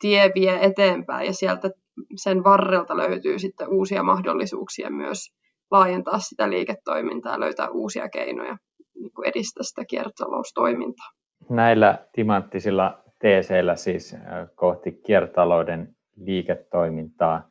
tie 0.00 0.30
vie 0.34 0.58
eteenpäin 0.62 1.26
ja 1.26 1.32
sieltä 1.32 1.70
sen 2.16 2.44
varrelta 2.44 2.96
löytyy 2.96 3.38
sitten 3.38 3.68
uusia 3.68 4.02
mahdollisuuksia 4.02 4.90
myös 4.90 5.18
laajentaa 5.70 6.18
sitä 6.18 6.50
liiketoimintaa 6.50 7.40
löytää 7.40 7.68
uusia 7.70 8.08
keinoja 8.08 8.56
niin 8.94 9.12
kuin 9.14 9.28
edistää 9.28 9.62
sitä 9.62 9.84
kiertotaloustoimintaa. 9.84 11.06
Näillä 11.50 12.06
timanttisilla 12.12 13.02
teeseillä 13.20 13.76
siis 13.76 14.16
kohti 14.54 14.92
kiertotalouden 14.92 15.96
liiketoimintaa. 16.20 17.50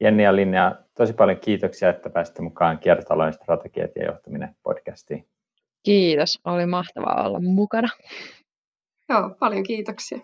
Jenni 0.00 0.22
ja 0.22 0.36
Linnea, 0.36 0.74
tosi 0.94 1.12
paljon 1.12 1.40
kiitoksia, 1.40 1.88
että 1.88 2.10
pääsitte 2.10 2.42
mukaan 2.42 2.78
kiertotalouden 2.78 3.34
strategiat 3.34 3.90
ja 3.96 4.04
johtaminen 4.04 4.56
podcastiin. 4.62 5.28
Kiitos, 5.82 6.40
oli 6.44 6.66
mahtavaa 6.66 7.26
olla 7.26 7.40
mukana. 7.40 7.88
Joo, 9.08 9.36
paljon 9.38 9.62
kiitoksia. 9.62 10.18